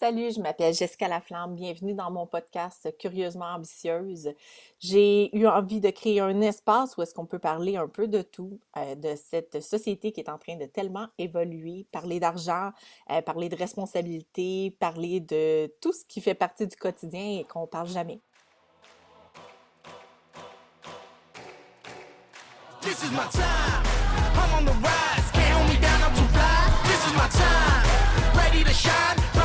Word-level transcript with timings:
Salut, 0.00 0.30
je 0.32 0.40
m'appelle 0.40 0.72
Jessica 0.72 1.08
Laflamme. 1.08 1.56
Bienvenue 1.56 1.92
dans 1.92 2.08
mon 2.12 2.24
podcast 2.24 2.88
Curieusement 3.00 3.46
ambitieuse. 3.46 4.28
J'ai 4.78 5.36
eu 5.36 5.48
envie 5.48 5.80
de 5.80 5.90
créer 5.90 6.20
un 6.20 6.40
espace 6.40 6.96
où 6.96 7.02
est-ce 7.02 7.12
qu'on 7.12 7.26
peut 7.26 7.40
parler 7.40 7.76
un 7.76 7.88
peu 7.88 8.06
de 8.06 8.22
tout, 8.22 8.60
euh, 8.76 8.94
de 8.94 9.16
cette 9.16 9.60
société 9.60 10.12
qui 10.12 10.20
est 10.20 10.28
en 10.28 10.38
train 10.38 10.54
de 10.54 10.66
tellement 10.66 11.08
évoluer, 11.18 11.84
parler 11.90 12.20
d'argent, 12.20 12.70
euh, 13.10 13.22
parler 13.22 13.48
de 13.48 13.56
responsabilité, 13.56 14.76
parler 14.78 15.18
de 15.18 15.66
tout 15.80 15.92
ce 15.92 16.04
qui 16.04 16.20
fait 16.20 16.34
partie 16.34 16.68
du 16.68 16.76
quotidien 16.76 17.40
et 17.40 17.44
qu'on 17.44 17.66
parle 17.66 17.88
jamais. 17.88 18.20
This 22.82 23.02
is 23.02 23.10
my 23.10 23.26
time. 23.32 23.82
I'm 24.36 24.60
on 24.60 24.64
the 24.64 24.76
rise. 24.80 25.28
Can't 25.32 25.58
hold 25.58 25.68
me 25.68 25.80
down. 25.80 26.00
I'm 26.04 26.14
too. 26.14 26.22
This 26.84 27.04
is 27.04 27.14
my 27.14 27.28
time. 27.30 28.36
Ready 28.36 28.62
to 28.62 28.72
shine. 28.72 29.37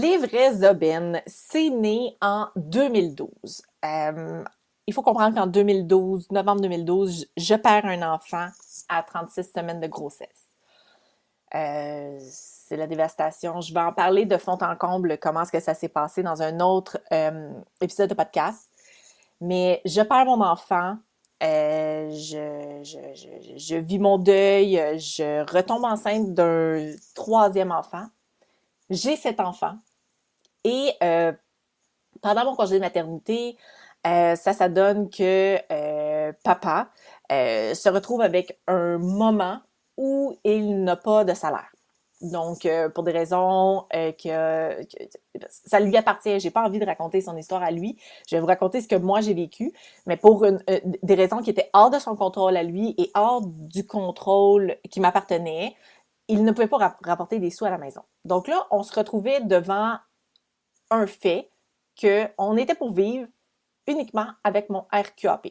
Les 0.00 0.16
vrais 0.16 0.64
aubaines, 0.64 1.20
c'est 1.26 1.70
né 1.70 2.16
en 2.20 2.46
2012. 2.54 3.62
Euh, 3.84 4.44
il 4.86 4.94
faut 4.94 5.02
comprendre 5.02 5.34
qu'en 5.34 5.48
2012, 5.48 6.30
novembre 6.30 6.60
2012, 6.60 7.26
je 7.36 7.54
perds 7.56 7.84
un 7.84 8.14
enfant 8.14 8.46
à 8.88 9.02
36 9.02 9.50
semaines 9.52 9.80
de 9.80 9.88
grossesse. 9.88 10.46
Euh, 11.52 12.16
c'est 12.20 12.76
la 12.76 12.86
dévastation. 12.86 13.60
Je 13.60 13.74
vais 13.74 13.80
en 13.80 13.92
parler 13.92 14.24
de 14.24 14.36
fond 14.36 14.56
en 14.60 14.76
comble, 14.76 15.18
comment 15.18 15.42
est-ce 15.42 15.50
que 15.50 15.58
ça 15.58 15.74
s'est 15.74 15.88
passé 15.88 16.22
dans 16.22 16.42
un 16.42 16.60
autre 16.60 17.00
euh, 17.10 17.50
épisode 17.80 18.08
de 18.08 18.14
podcast. 18.14 18.70
Mais 19.40 19.80
je 19.84 20.02
perds 20.02 20.26
mon 20.26 20.40
enfant, 20.42 20.96
je, 21.40 22.82
je, 23.56 23.76
vis 23.76 23.98
mon 23.98 24.18
deuil, 24.18 24.76
je 24.96 25.44
retombe 25.52 25.82
enceinte 25.82 26.34
d'un 26.34 26.92
troisième 27.16 27.72
enfant. 27.72 28.06
J'ai 28.90 29.16
cet 29.16 29.40
enfant. 29.40 29.74
Et 30.64 30.92
euh, 31.02 31.32
pendant 32.22 32.44
mon 32.44 32.56
congé 32.56 32.76
de 32.76 32.80
maternité, 32.80 33.56
euh, 34.06 34.36
ça, 34.36 34.52
ça 34.52 34.68
donne 34.68 35.10
que 35.10 35.58
euh, 35.72 36.32
papa 36.44 36.90
se 37.30 37.88
retrouve 37.88 38.22
avec 38.22 38.58
un 38.66 38.98
moment 38.98 39.60
où 39.96 40.38
il 40.44 40.82
n'a 40.82 40.96
pas 40.96 41.24
de 41.24 41.34
salaire. 41.34 41.70
Donc, 42.20 42.66
pour 42.94 43.04
des 43.04 43.12
raisons 43.12 43.86
que, 43.92 44.86
ça 45.48 45.78
lui 45.78 45.96
appartient, 45.96 46.40
j'ai 46.40 46.50
pas 46.50 46.64
envie 46.64 46.80
de 46.80 46.86
raconter 46.86 47.20
son 47.20 47.36
histoire 47.36 47.62
à 47.62 47.70
lui. 47.70 47.96
Je 48.26 48.34
vais 48.34 48.40
vous 48.40 48.46
raconter 48.46 48.80
ce 48.80 48.88
que 48.88 48.96
moi 48.96 49.20
j'ai 49.20 49.34
vécu, 49.34 49.72
mais 50.06 50.16
pour 50.16 50.44
des 50.44 51.14
raisons 51.14 51.42
qui 51.42 51.50
étaient 51.50 51.70
hors 51.74 51.90
de 51.90 51.98
son 52.00 52.16
contrôle 52.16 52.56
à 52.56 52.64
lui 52.64 52.94
et 52.98 53.12
hors 53.14 53.42
du 53.44 53.86
contrôle 53.86 54.76
qui 54.90 54.98
m'appartenait, 54.98 55.76
il 56.28 56.44
ne 56.44 56.52
pouvait 56.52 56.66
pas 56.66 56.96
rapporter 57.04 57.38
des 57.38 57.50
sous 57.50 57.64
à 57.64 57.70
la 57.70 57.78
maison. 57.78 58.02
Donc 58.24 58.48
là, 58.48 58.66
on 58.70 58.82
se 58.82 58.94
retrouvait 58.94 59.40
devant 59.40 59.96
un 60.90 61.06
fait 61.06 61.50
qu'on 62.00 62.56
était 62.56 62.74
pour 62.74 62.92
vivre 62.92 63.28
uniquement 63.86 64.26
avec 64.44 64.70
mon 64.70 64.86
RQAP. 64.92 65.48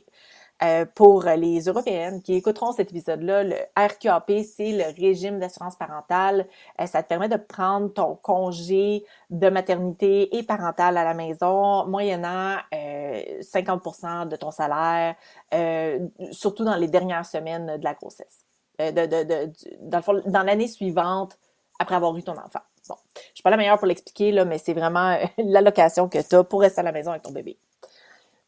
Euh, 0.63 0.85
pour 0.95 1.21
les 1.21 1.66
Européennes 1.66 2.23
qui 2.23 2.33
écouteront 2.33 2.71
cet 2.71 2.89
épisode-là, 2.89 3.43
le 3.43 3.55
RQAP, 3.77 4.31
c'est 4.43 4.71
le 4.71 4.85
régime 4.99 5.38
d'assurance 5.38 5.75
parentale. 5.75 6.47
Euh, 6.81 6.88
ça 6.88 7.03
te 7.03 7.08
permet 7.08 7.30
de 7.30 7.35
prendre 7.35 7.93
ton 7.93 8.15
congé 8.15 9.05
de 9.30 9.49
maternité 9.49 10.35
et 10.35 10.41
parentale 10.41 10.97
à 10.97 11.03
la 11.03 11.13
maison, 11.13 11.85
moyennant 11.85 12.58
euh, 12.73 13.41
50% 13.41 14.30
de 14.30 14.35
ton 14.35 14.49
salaire, 14.49 15.15
euh, 15.53 15.99
surtout 16.31 16.63
dans 16.63 16.75
les 16.75 16.88
dernières 16.88 17.25
semaines 17.25 17.77
de 17.77 17.83
la 17.83 17.93
grossesse. 17.93 18.43
Dans 18.80 20.43
l'année 20.43 20.67
suivante, 20.67 21.37
après 21.77 21.95
avoir 21.95 22.17
eu 22.17 22.23
ton 22.23 22.33
enfant. 22.33 22.61
Bon, 22.87 22.95
je 23.15 23.36
suis 23.36 23.43
pas 23.43 23.49
la 23.49 23.58
meilleure 23.58 23.77
pour 23.77 23.87
l'expliquer, 23.87 24.31
là, 24.31 24.45
mais 24.45 24.58
c'est 24.58 24.73
vraiment 24.73 25.11
euh, 25.11 25.25
l'allocation 25.37 26.09
que 26.09 26.20
tu 26.27 26.36
as 26.36 26.43
pour 26.43 26.61
rester 26.61 26.81
à 26.81 26.83
la 26.83 26.92
maison 26.92 27.11
avec 27.11 27.23
ton 27.23 27.31
bébé. 27.31 27.58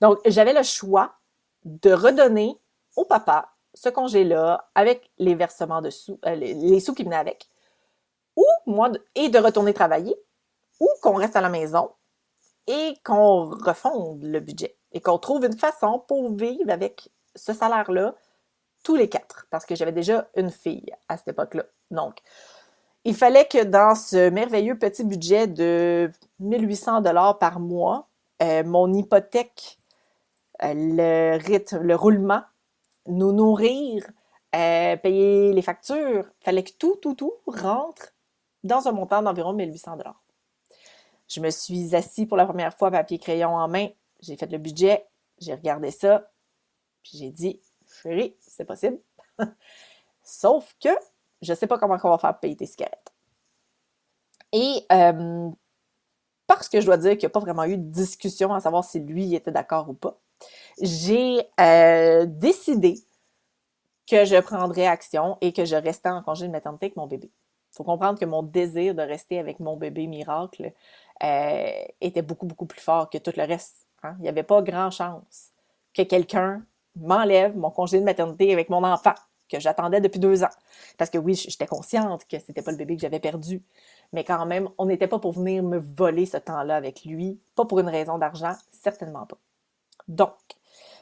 Donc, 0.01 0.19
j'avais 0.25 0.53
le 0.53 0.63
choix 0.63 1.13
de 1.65 1.91
redonner 1.91 2.57
au 2.95 3.05
papa 3.05 3.49
ce 3.73 3.89
congé-là 3.89 4.69
avec 4.75 5.09
les 5.17 5.35
versements 5.35 5.81
de 5.81 5.89
sous, 5.89 6.19
euh, 6.25 6.35
les, 6.35 6.79
sous 6.79 6.93
qui 6.93 7.03
venaient 7.03 7.15
avec, 7.15 7.47
ou 8.35 8.45
moi, 8.65 8.91
et 9.15 9.29
de 9.29 9.39
retourner 9.39 9.73
travailler, 9.73 10.15
ou 10.79 10.87
qu'on 11.01 11.13
reste 11.13 11.35
à 11.35 11.41
la 11.41 11.49
maison 11.49 11.91
et 12.67 12.93
qu'on 13.03 13.49
refonde 13.49 14.23
le 14.23 14.39
budget 14.39 14.77
et 14.91 15.01
qu'on 15.01 15.17
trouve 15.17 15.45
une 15.45 15.57
façon 15.57 16.03
pour 16.07 16.33
vivre 16.33 16.69
avec 16.69 17.09
ce 17.35 17.53
salaire-là 17.53 18.15
tous 18.83 18.95
les 18.95 19.09
quatre, 19.09 19.47
parce 19.49 19.65
que 19.65 19.75
j'avais 19.75 19.91
déjà 19.91 20.27
une 20.35 20.51
fille 20.51 20.91
à 21.09 21.17
cette 21.17 21.29
époque-là. 21.29 21.65
Donc, 21.91 22.21
il 23.05 23.15
fallait 23.15 23.47
que 23.47 23.63
dans 23.63 23.95
ce 23.95 24.29
merveilleux 24.29 24.77
petit 24.77 25.03
budget 25.03 25.47
de 25.47 26.11
1800 26.39 27.01
dollars 27.01 27.39
par 27.39 27.59
mois, 27.59 28.07
euh, 28.41 28.63
mon 28.63 28.93
hypothèque, 28.93 29.77
euh, 30.63 30.73
le 30.75 31.37
rythme, 31.37 31.79
le 31.79 31.95
roulement, 31.95 32.41
nous 33.07 33.31
nourrir, 33.31 34.05
euh, 34.55 34.97
payer 34.97 35.53
les 35.53 35.61
factures, 35.61 36.25
il 36.41 36.43
fallait 36.43 36.63
que 36.63 36.73
tout, 36.73 36.97
tout, 37.01 37.15
tout 37.15 37.33
rentre 37.47 38.13
dans 38.63 38.87
un 38.87 38.91
montant 38.91 39.21
d'environ 39.21 39.53
1800 39.53 39.97
dollars. 39.97 40.21
Je 41.27 41.39
me 41.39 41.49
suis 41.49 41.95
assis 41.95 42.25
pour 42.25 42.37
la 42.37 42.45
première 42.45 42.75
fois 42.75 42.91
papier 42.91 43.19
crayon 43.19 43.55
en 43.55 43.67
main, 43.67 43.87
j'ai 44.21 44.35
fait 44.35 44.51
le 44.51 44.57
budget, 44.57 45.05
j'ai 45.39 45.53
regardé 45.53 45.91
ça, 45.91 46.29
puis 47.03 47.17
j'ai 47.19 47.29
dit, 47.29 47.61
chérie, 48.01 48.35
c'est 48.39 48.65
possible. 48.65 48.99
Sauf 50.23 50.75
que 50.81 50.89
je 51.41 51.53
sais 51.53 51.67
pas 51.67 51.77
comment 51.77 51.97
on 52.03 52.09
va 52.09 52.17
faire 52.17 52.39
payer 52.39 52.55
tes 52.55 52.65
cigarettes. 52.65 53.13
Et 54.51 54.85
euh, 54.91 55.49
parce 56.47 56.67
que 56.69 56.81
je 56.81 56.85
dois 56.85 56.97
dire 56.97 57.11
qu'il 57.11 57.21
n'y 57.21 57.25
a 57.27 57.29
pas 57.29 57.39
vraiment 57.39 57.65
eu 57.65 57.77
de 57.77 57.83
discussion 57.83 58.53
à 58.53 58.59
savoir 58.59 58.83
si 58.83 58.99
lui 58.99 59.35
était 59.35 59.51
d'accord 59.51 59.89
ou 59.89 59.93
pas, 59.93 60.17
j'ai 60.81 61.41
euh, 61.59 62.25
décidé 62.25 62.95
que 64.09 64.25
je 64.25 64.39
prendrais 64.39 64.87
action 64.87 65.37
et 65.41 65.53
que 65.53 65.65
je 65.65 65.75
restais 65.75 66.09
en 66.09 66.23
congé 66.23 66.47
de 66.47 66.51
maternité 66.51 66.87
avec 66.87 66.95
mon 66.95 67.05
bébé. 67.05 67.29
Il 67.71 67.75
faut 67.75 67.83
comprendre 67.83 68.17
que 68.17 68.25
mon 68.25 68.41
désir 68.41 68.95
de 68.95 69.03
rester 69.03 69.37
avec 69.37 69.59
mon 69.59 69.77
bébé 69.77 70.07
miracle 70.07 70.71
euh, 71.23 71.83
était 72.01 72.23
beaucoup, 72.23 72.47
beaucoup 72.47 72.65
plus 72.65 72.81
fort 72.81 73.09
que 73.09 73.19
tout 73.19 73.33
le 73.37 73.43
reste. 73.43 73.85
Hein. 74.01 74.15
Il 74.17 74.23
n'y 74.23 74.29
avait 74.29 74.43
pas 74.43 74.61
grand 74.63 74.89
chance 74.89 75.49
que 75.93 76.01
quelqu'un 76.01 76.63
m'enlève 76.95 77.55
mon 77.55 77.69
congé 77.69 77.99
de 77.99 78.05
maternité 78.05 78.51
avec 78.51 78.69
mon 78.69 78.83
enfant 78.83 79.13
que 79.49 79.59
j'attendais 79.59 80.01
depuis 80.01 80.19
deux 80.19 80.43
ans. 80.43 80.49
Parce 80.97 81.09
que 81.09 81.17
oui, 81.17 81.35
j'étais 81.35 81.67
consciente 81.67 82.25
que 82.27 82.39
c'était 82.39 82.61
pas 82.61 82.71
le 82.71 82.77
bébé 82.77 82.95
que 82.95 83.01
j'avais 83.01 83.19
perdu. 83.19 83.61
Mais 84.13 84.23
quand 84.23 84.45
même, 84.45 84.69
on 84.77 84.85
n'était 84.85 85.07
pas 85.07 85.19
pour 85.19 85.33
venir 85.33 85.63
me 85.63 85.77
voler 85.77 86.25
ce 86.25 86.37
temps-là 86.37 86.75
avec 86.75 87.03
lui. 87.05 87.39
Pas 87.55 87.65
pour 87.65 87.79
une 87.79 87.89
raison 87.89 88.17
d'argent, 88.17 88.53
certainement 88.71 89.25
pas. 89.25 89.37
Donc, 90.07 90.33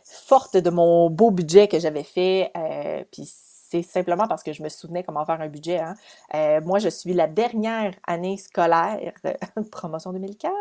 forte 0.03 0.57
de 0.57 0.69
mon 0.69 1.09
beau 1.09 1.31
budget 1.31 1.67
que 1.67 1.79
j'avais 1.79 2.03
fait, 2.03 2.51
euh, 2.57 3.03
puis 3.11 3.29
c'est 3.69 3.81
simplement 3.81 4.27
parce 4.27 4.43
que 4.43 4.53
je 4.53 4.63
me 4.63 4.69
souvenais 4.69 5.03
comment 5.03 5.25
faire 5.25 5.41
un 5.41 5.47
budget. 5.49 5.79
Hein. 5.79 5.95
Euh, 6.35 6.61
moi, 6.61 6.79
je 6.79 6.89
suis 6.89 7.13
la 7.13 7.27
dernière 7.27 7.93
année 8.05 8.37
scolaire, 8.37 9.11
promotion 9.71 10.13
2004, 10.13 10.53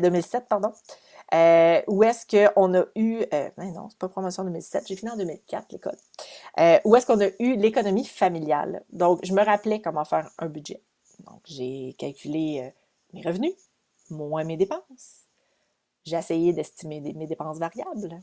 2007, 0.00 0.42
euh, 0.42 0.46
pardon, 0.48 0.72
euh, 1.34 1.82
où 1.86 2.02
est-ce 2.02 2.26
qu'on 2.26 2.74
a 2.74 2.84
eu, 2.94 3.22
euh, 3.32 3.50
ben 3.56 3.72
non, 3.72 3.88
c'est 3.90 3.98
pas 3.98 4.08
promotion 4.08 4.44
2007, 4.44 4.88
j'ai 4.88 4.96
fini 4.96 5.10
en 5.10 5.16
2004 5.16 5.72
l'école, 5.72 5.96
euh, 6.58 6.78
où 6.84 6.96
est-ce 6.96 7.06
qu'on 7.06 7.20
a 7.20 7.28
eu 7.38 7.56
l'économie 7.56 8.06
familiale? 8.06 8.82
Donc, 8.90 9.20
je 9.24 9.32
me 9.32 9.44
rappelais 9.44 9.80
comment 9.80 10.04
faire 10.04 10.30
un 10.38 10.46
budget. 10.46 10.80
Donc, 11.26 11.42
j'ai 11.44 11.94
calculé 11.98 12.72
mes 13.12 13.22
revenus, 13.22 13.52
moins 14.10 14.44
mes 14.44 14.56
dépenses. 14.56 15.24
J'ai 16.04 16.16
essayé 16.16 16.52
d'estimer 16.52 17.00
mes 17.00 17.26
dépenses 17.26 17.58
variables. 17.58 18.22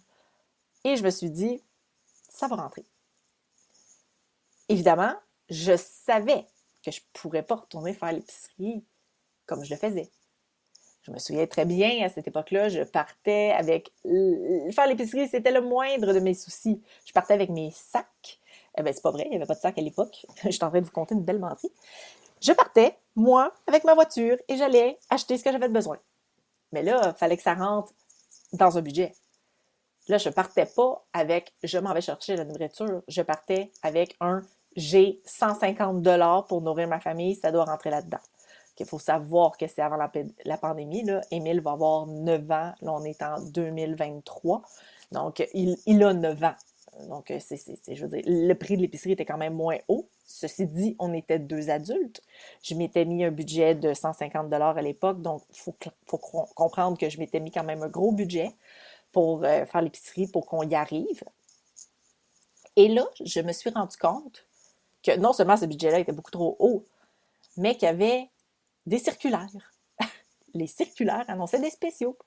Et 0.83 0.95
je 0.95 1.03
me 1.03 1.09
suis 1.09 1.29
dit, 1.29 1.61
ça 2.29 2.47
va 2.47 2.55
rentrer. 2.55 2.85
Évidemment, 4.69 5.13
je 5.49 5.75
savais 5.77 6.45
que 6.83 6.91
je 6.91 7.01
ne 7.01 7.19
pourrais 7.19 7.43
pas 7.43 7.55
retourner 7.55 7.93
faire 7.93 8.11
l'épicerie 8.11 8.83
comme 9.45 9.63
je 9.63 9.73
le 9.73 9.79
faisais. 9.79 10.09
Je 11.05 11.11
me 11.11 11.19
souviens 11.19 11.45
très 11.45 11.65
bien, 11.65 12.03
à 12.03 12.09
cette 12.09 12.27
époque-là, 12.27 12.69
je 12.69 12.81
partais 12.81 13.51
avec... 13.51 13.91
Faire 14.71 14.87
l'épicerie, 14.87 15.27
c'était 15.27 15.51
le 15.51 15.61
moindre 15.61 16.13
de 16.13 16.19
mes 16.19 16.33
soucis. 16.33 16.81
Je 17.05 17.13
partais 17.13 17.35
avec 17.35 17.49
mes 17.49 17.69
sacs. 17.71 18.39
Eh 18.77 18.81
bien, 18.81 18.91
c'est 18.91 19.03
pas 19.03 19.11
vrai, 19.11 19.23
il 19.25 19.29
n'y 19.29 19.35
avait 19.35 19.45
pas 19.45 19.53
de 19.53 19.59
sac 19.59 19.77
à 19.77 19.81
l'époque. 19.81 20.25
je 20.43 20.49
suis 20.49 20.63
en 20.63 20.69
train 20.69 20.81
de 20.81 20.85
vous 20.85 20.91
conter 20.91 21.13
une 21.13 21.23
belle 21.23 21.39
menterie. 21.39 21.71
Je 22.41 22.51
partais, 22.53 22.97
moi, 23.15 23.53
avec 23.67 23.83
ma 23.83 23.93
voiture, 23.93 24.37
et 24.47 24.57
j'allais 24.57 24.97
acheter 25.09 25.37
ce 25.37 25.43
que 25.43 25.51
j'avais 25.51 25.69
besoin. 25.69 25.97
Mais 26.71 26.81
là, 26.81 27.13
il 27.13 27.17
fallait 27.17 27.37
que 27.37 27.43
ça 27.43 27.53
rentre 27.53 27.93
dans 28.53 28.77
un 28.77 28.81
budget. 28.81 29.13
Là, 30.07 30.17
je 30.17 30.29
partais 30.29 30.65
pas 30.65 31.05
avec 31.13 31.53
je 31.63 31.77
m'en 31.77 31.93
vais 31.93 32.01
chercher 32.01 32.35
la 32.35 32.45
nourriture. 32.45 33.01
Je 33.07 33.21
partais 33.21 33.71
avec 33.83 34.15
un 34.19 34.43
j'ai 34.75 35.21
150 35.25 36.01
dollars 36.01 36.45
pour 36.45 36.61
nourrir 36.61 36.87
ma 36.87 36.99
famille, 36.99 37.35
ça 37.35 37.51
doit 37.51 37.65
rentrer 37.65 37.89
là-dedans. 37.89 38.19
Qu'il 38.75 38.85
faut 38.85 38.99
savoir 38.99 39.57
que 39.57 39.67
c'est 39.67 39.81
avant 39.81 39.97
la, 39.97 40.57
pandémie. 40.57 41.03
Là. 41.03 41.21
Émile 41.31 41.61
va 41.61 41.71
avoir 41.71 42.07
9 42.07 42.41
ans. 42.51 42.73
Là, 42.81 42.93
on 42.93 43.03
est 43.03 43.21
en 43.21 43.41
2023. 43.41 44.61
Donc, 45.11 45.47
il, 45.53 46.03
a 46.03 46.13
9 46.13 46.43
ans. 46.43 46.55
Donc, 47.07 47.31
c'est, 47.39 47.57
je 47.87 48.05
veux 48.05 48.09
dire, 48.09 48.23
le 48.25 48.53
prix 48.53 48.77
de 48.77 48.81
l'épicerie 48.81 49.13
était 49.13 49.25
quand 49.25 49.37
même 49.37 49.53
moins 49.53 49.77
haut. 49.87 50.05
Ceci 50.25 50.65
dit, 50.65 50.95
on 50.99 51.13
était 51.13 51.39
deux 51.39 51.69
adultes. 51.69 52.21
Je 52.63 52.75
m'étais 52.75 53.05
mis 53.05 53.23
un 53.23 53.31
budget 53.31 53.75
de 53.75 53.93
150 53.93 54.51
à 54.51 54.81
l'époque, 54.81 55.21
donc 55.21 55.43
il 55.53 55.59
faut, 55.59 55.75
faut, 56.07 56.17
comprendre 56.17 56.97
que 56.97 57.09
je 57.09 57.19
m'étais 57.19 57.39
mis 57.39 57.51
quand 57.51 57.63
même 57.63 57.83
un 57.83 57.89
gros 57.89 58.11
budget 58.11 58.51
pour 59.11 59.43
euh, 59.43 59.65
faire 59.65 59.81
l'épicerie, 59.81 60.27
pour 60.27 60.45
qu'on 60.45 60.63
y 60.63 60.75
arrive. 60.75 61.23
Et 62.75 62.87
là, 62.87 63.05
je 63.23 63.39
me 63.39 63.53
suis 63.53 63.69
rendu 63.69 63.95
compte 63.97 64.45
que 65.03 65.15
non 65.17 65.31
seulement 65.31 65.57
ce 65.57 65.65
budget-là 65.65 65.99
était 65.99 66.11
beaucoup 66.11 66.31
trop 66.31 66.55
haut, 66.59 66.83
mais 67.55 67.75
qu'il 67.75 67.83
y 67.83 67.91
avait 67.91 68.29
des 68.85 68.99
circulaires. 68.99 69.73
Les 70.53 70.67
circulaires 70.67 71.25
annonçaient 71.27 71.59
des 71.59 71.69
spéciaux. 71.69 72.17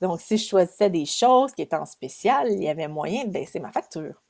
Donc, 0.00 0.20
si 0.20 0.38
je 0.38 0.48
choisissais 0.48 0.90
des 0.90 1.06
choses 1.06 1.52
qui 1.52 1.62
étaient 1.62 1.76
en 1.76 1.86
spécial, 1.86 2.50
il 2.50 2.62
y 2.62 2.68
avait 2.68 2.88
moyen 2.88 3.24
de 3.24 3.30
baisser 3.30 3.60
ma 3.60 3.70
facture. 3.70 4.20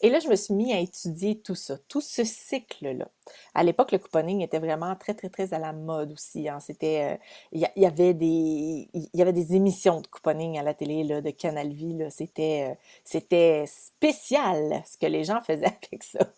Et 0.00 0.10
là, 0.10 0.20
je 0.20 0.28
me 0.28 0.36
suis 0.36 0.54
mis 0.54 0.72
à 0.72 0.78
étudier 0.78 1.40
tout 1.40 1.56
ça, 1.56 1.76
tout 1.88 2.00
ce 2.00 2.22
cycle-là. 2.22 3.08
À 3.54 3.64
l'époque, 3.64 3.90
le 3.90 3.98
couponing 3.98 4.42
était 4.42 4.60
vraiment 4.60 4.94
très, 4.94 5.12
très, 5.14 5.28
très 5.28 5.52
à 5.54 5.58
la 5.58 5.72
mode 5.72 6.12
aussi. 6.12 6.48
Hein. 6.48 6.60
C'était, 6.60 7.14
euh, 7.14 7.24
il 7.50 7.68
y, 7.74 7.86
avait 7.86 8.14
des, 8.14 8.88
il 8.94 9.08
y 9.12 9.22
avait 9.22 9.32
des 9.32 9.56
émissions 9.56 10.00
de 10.00 10.06
couponing 10.06 10.56
à 10.56 10.62
la 10.62 10.72
télé 10.72 11.02
là, 11.02 11.20
de 11.20 11.30
Canal 11.30 11.72
Vie. 11.72 11.98
C'était, 12.10 12.68
euh, 12.70 12.74
c'était 13.02 13.64
spécial 13.66 14.84
ce 14.86 14.96
que 14.98 15.06
les 15.06 15.24
gens 15.24 15.40
faisaient 15.40 15.66
avec 15.92 16.04
ça. 16.04 16.32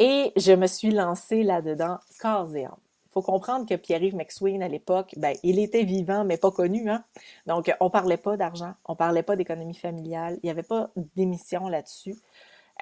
Et 0.00 0.32
je 0.36 0.52
me 0.52 0.66
suis 0.66 0.90
lancée 0.90 1.44
là-dedans 1.44 1.98
corps 2.20 2.54
et 2.56 2.64
âme 2.64 2.87
faut 3.18 3.32
comprendre 3.32 3.66
que 3.66 3.74
Pierre-Yves 3.74 4.14
McSween, 4.14 4.62
à 4.62 4.68
l'époque, 4.68 5.14
ben, 5.16 5.36
il 5.42 5.58
était 5.58 5.84
vivant, 5.84 6.24
mais 6.24 6.36
pas 6.36 6.50
connu. 6.50 6.88
Hein? 6.90 7.04
Donc, 7.46 7.74
on 7.80 7.90
parlait 7.90 8.16
pas 8.16 8.36
d'argent, 8.36 8.74
on 8.84 8.94
parlait 8.94 9.22
pas 9.22 9.36
d'économie 9.36 9.74
familiale, 9.74 10.38
il 10.42 10.46
n'y 10.46 10.50
avait 10.50 10.62
pas 10.62 10.90
d'émission 11.16 11.68
là-dessus. 11.68 12.16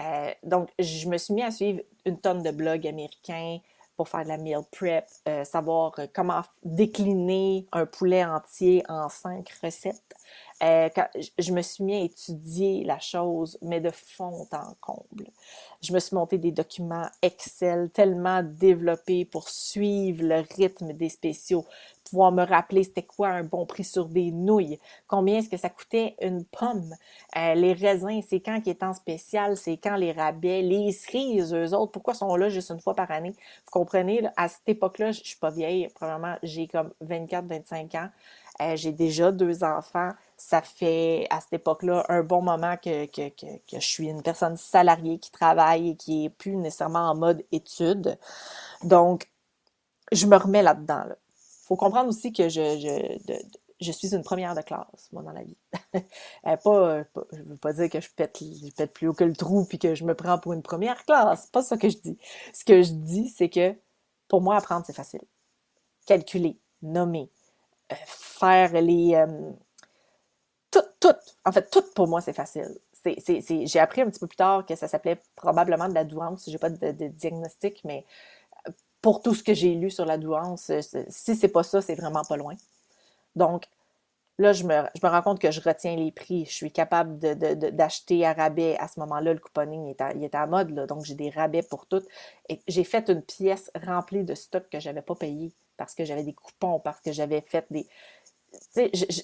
Euh, 0.00 0.30
donc, 0.42 0.68
je 0.78 1.08
me 1.08 1.16
suis 1.16 1.34
mis 1.34 1.42
à 1.42 1.50
suivre 1.50 1.80
une 2.04 2.18
tonne 2.18 2.42
de 2.42 2.50
blogs 2.50 2.86
américains 2.86 3.58
pour 3.96 4.08
faire 4.10 4.24
de 4.24 4.28
la 4.28 4.36
meal 4.36 4.60
prep, 4.70 5.06
euh, 5.26 5.44
savoir 5.44 5.94
comment 6.14 6.42
décliner 6.62 7.66
un 7.72 7.86
poulet 7.86 8.24
entier 8.24 8.84
en 8.88 9.08
cinq 9.08 9.48
recettes. 9.62 10.15
Euh, 10.62 10.88
quand 10.94 11.06
je 11.38 11.52
me 11.52 11.60
suis 11.60 11.84
mis 11.84 11.96
à 11.96 12.00
étudier 12.00 12.82
la 12.84 12.98
chose, 12.98 13.58
mais 13.60 13.80
de 13.80 13.90
fond 13.90 14.46
en 14.52 14.74
comble. 14.80 15.26
Je 15.82 15.92
me 15.92 15.98
suis 15.98 16.16
monté 16.16 16.38
des 16.38 16.50
documents 16.50 17.06
Excel 17.20 17.90
tellement 17.90 18.42
développés 18.42 19.26
pour 19.26 19.50
suivre 19.50 20.24
le 20.24 20.46
rythme 20.56 20.94
des 20.94 21.10
spéciaux, 21.10 21.66
pouvoir 22.08 22.32
me 22.32 22.42
rappeler 22.42 22.84
c'était 22.84 23.02
quoi 23.02 23.28
un 23.28 23.42
bon 23.42 23.66
prix 23.66 23.84
sur 23.84 24.08
des 24.08 24.30
nouilles, 24.30 24.78
combien 25.06 25.38
est-ce 25.38 25.50
que 25.50 25.58
ça 25.58 25.68
coûtait 25.68 26.16
une 26.22 26.46
pomme, 26.46 26.94
euh, 27.36 27.54
les 27.54 27.74
raisins, 27.74 28.22
c'est 28.26 28.40
quand 28.40 28.62
qui 28.62 28.70
est 28.70 28.82
en 28.82 28.94
spécial, 28.94 29.58
c'est 29.58 29.76
quand 29.76 29.96
les 29.96 30.12
rabais, 30.12 30.62
les 30.62 30.90
cerises, 30.92 31.52
eux 31.52 31.74
autres, 31.74 31.92
pourquoi 31.92 32.14
sont 32.14 32.34
là 32.34 32.48
juste 32.48 32.70
une 32.70 32.80
fois 32.80 32.94
par 32.94 33.10
année? 33.10 33.32
Vous 33.66 33.70
comprenez, 33.70 34.22
à 34.36 34.48
cette 34.48 34.68
époque-là, 34.70 35.12
je 35.12 35.22
suis 35.22 35.38
pas 35.38 35.50
vieille, 35.50 35.88
probablement 35.94 36.36
j'ai 36.42 36.66
comme 36.66 36.90
24-25 37.04 37.98
ans, 37.98 38.08
euh, 38.62 38.76
j'ai 38.76 38.92
déjà 38.92 39.32
deux 39.32 39.62
enfants 39.62 40.12
ça 40.36 40.62
fait 40.62 41.26
à 41.30 41.40
cette 41.40 41.54
époque-là 41.54 42.04
un 42.08 42.22
bon 42.22 42.42
moment 42.42 42.76
que, 42.76 43.06
que, 43.06 43.28
que, 43.30 43.46
je 43.72 43.86
suis 43.86 44.08
une 44.08 44.22
personne 44.22 44.56
salariée 44.56 45.18
qui 45.18 45.30
travaille 45.30 45.90
et 45.90 45.96
qui 45.96 46.26
est 46.26 46.30
plus 46.30 46.56
nécessairement 46.56 47.10
en 47.10 47.14
mode 47.14 47.42
étude. 47.52 48.18
Donc, 48.82 49.30
je 50.12 50.26
me 50.26 50.36
remets 50.36 50.62
là-dedans. 50.62 51.04
Il 51.08 51.66
faut 51.66 51.76
comprendre 51.76 52.08
aussi 52.10 52.32
que 52.32 52.48
je, 52.48 52.78
je, 52.78 53.34
je 53.80 53.92
suis 53.92 54.14
une 54.14 54.22
première 54.22 54.54
de 54.54 54.60
classe, 54.62 55.08
moi, 55.12 55.22
dans 55.22 55.32
la 55.32 55.42
vie. 55.42 55.56
Euh, 56.46 56.56
pas, 56.56 57.02
je 57.32 57.42
veux 57.42 57.56
pas 57.56 57.72
dire 57.72 57.90
que 57.90 58.00
je 58.00 58.08
pète, 58.14 58.38
je 58.40 58.70
pète 58.70 58.92
plus 58.92 59.08
haut 59.08 59.14
que 59.14 59.24
le 59.24 59.34
trou 59.34 59.64
puis 59.64 59.78
que 59.80 59.96
je 59.96 60.04
me 60.04 60.14
prends 60.14 60.38
pour 60.38 60.52
une 60.52 60.62
première 60.62 61.04
classe. 61.04 61.46
Pas 61.46 61.62
ça 61.62 61.76
que 61.76 61.88
je 61.88 61.98
dis. 61.98 62.18
Ce 62.54 62.64
que 62.64 62.82
je 62.82 62.92
dis, 62.92 63.28
c'est 63.30 63.48
que 63.48 63.74
pour 64.28 64.42
moi, 64.42 64.56
apprendre, 64.56 64.84
c'est 64.86 64.92
facile. 64.94 65.22
Calculer, 66.06 66.56
nommer, 66.82 67.30
euh, 67.90 67.96
faire 68.06 68.72
les, 68.80 69.14
euh, 69.14 69.50
tout, 71.00 71.14
en 71.44 71.52
fait, 71.52 71.70
tout 71.70 71.82
pour 71.94 72.08
moi, 72.08 72.20
c'est 72.20 72.32
facile. 72.32 72.76
j'ai 73.04 73.78
appris 73.78 74.00
un 74.00 74.06
petit 74.10 74.20
peu 74.20 74.26
plus 74.26 74.37
tard 74.37 74.64
que 74.66 74.75
ça 74.75 74.88
s'appelait 74.88 75.20
probablement 75.34 75.88
de 75.88 75.94
la 75.94 76.04
douance. 76.04 76.48
J'ai 76.48 76.58
pas 76.58 76.70
de, 76.70 77.08
diagnostic, 77.08 77.82
mais 77.84 78.04
euh, 78.69 78.72
pour 79.02 79.22
tout 79.22 79.34
ce 79.34 79.43
que 79.43 79.54
j'ai 79.54 79.75
lu 79.75 79.90
sur 79.90 80.06
la 80.06 80.19
douance, 80.19 80.70
euh, 80.70 80.81
si 81.08 81.37
c'est 81.37 81.48
pas 81.48 81.62
ça, 81.62 81.82
c'est 81.82 81.94
vraiment 81.94 82.25
pas 82.25 82.37
loin. 82.37 82.54
Donc, 83.37 83.66
là, 84.38 84.52
je 84.52 84.64
me, 84.64 84.84
je 84.94 85.06
rends 85.06 85.22
compte 85.22 85.40
que 85.40 85.50
je 85.50 85.60
retiens 85.60 85.96
les 85.96 86.12
prix. 86.12 86.46
Je 86.46 86.52
suis 86.52 86.72
capable 86.72 87.19
d'acheter 87.19 88.25
à 88.26 88.32
rabais. 88.32 88.76
À 88.78 88.88
ce 88.88 89.00
moment-là, 89.00 89.34
le 89.34 89.40
couponing 89.40 89.87
est 89.88 90.00
à, 90.00 90.12
il 90.14 90.25
est 90.25 90.34
à 90.34 90.46
mode, 90.46 90.75
donc 90.87 91.04
j'ai 91.04 91.14
des 91.14 91.31
rabais 91.31 91.62
pour 91.62 91.87
tout. 91.87 92.02
Et 92.49 92.60
j'ai 92.69 92.84
fait 92.84 93.08
une 93.10 93.22
pièce 93.22 93.70
remplie 93.84 94.25
de 94.25 94.34
stocks 94.34 94.69
que 94.70 94.81
j'avais 94.81 95.02
pas 95.02 95.14
payé 95.14 95.52
parce 95.76 95.94
que 95.94 96.04
j'avais 96.04 96.22
des 96.22 96.32
coupons, 96.32 96.81
parce 96.81 97.00
que 97.00 97.12
j'avais 97.12 97.42
fait 97.42 97.66
des, 97.70 97.87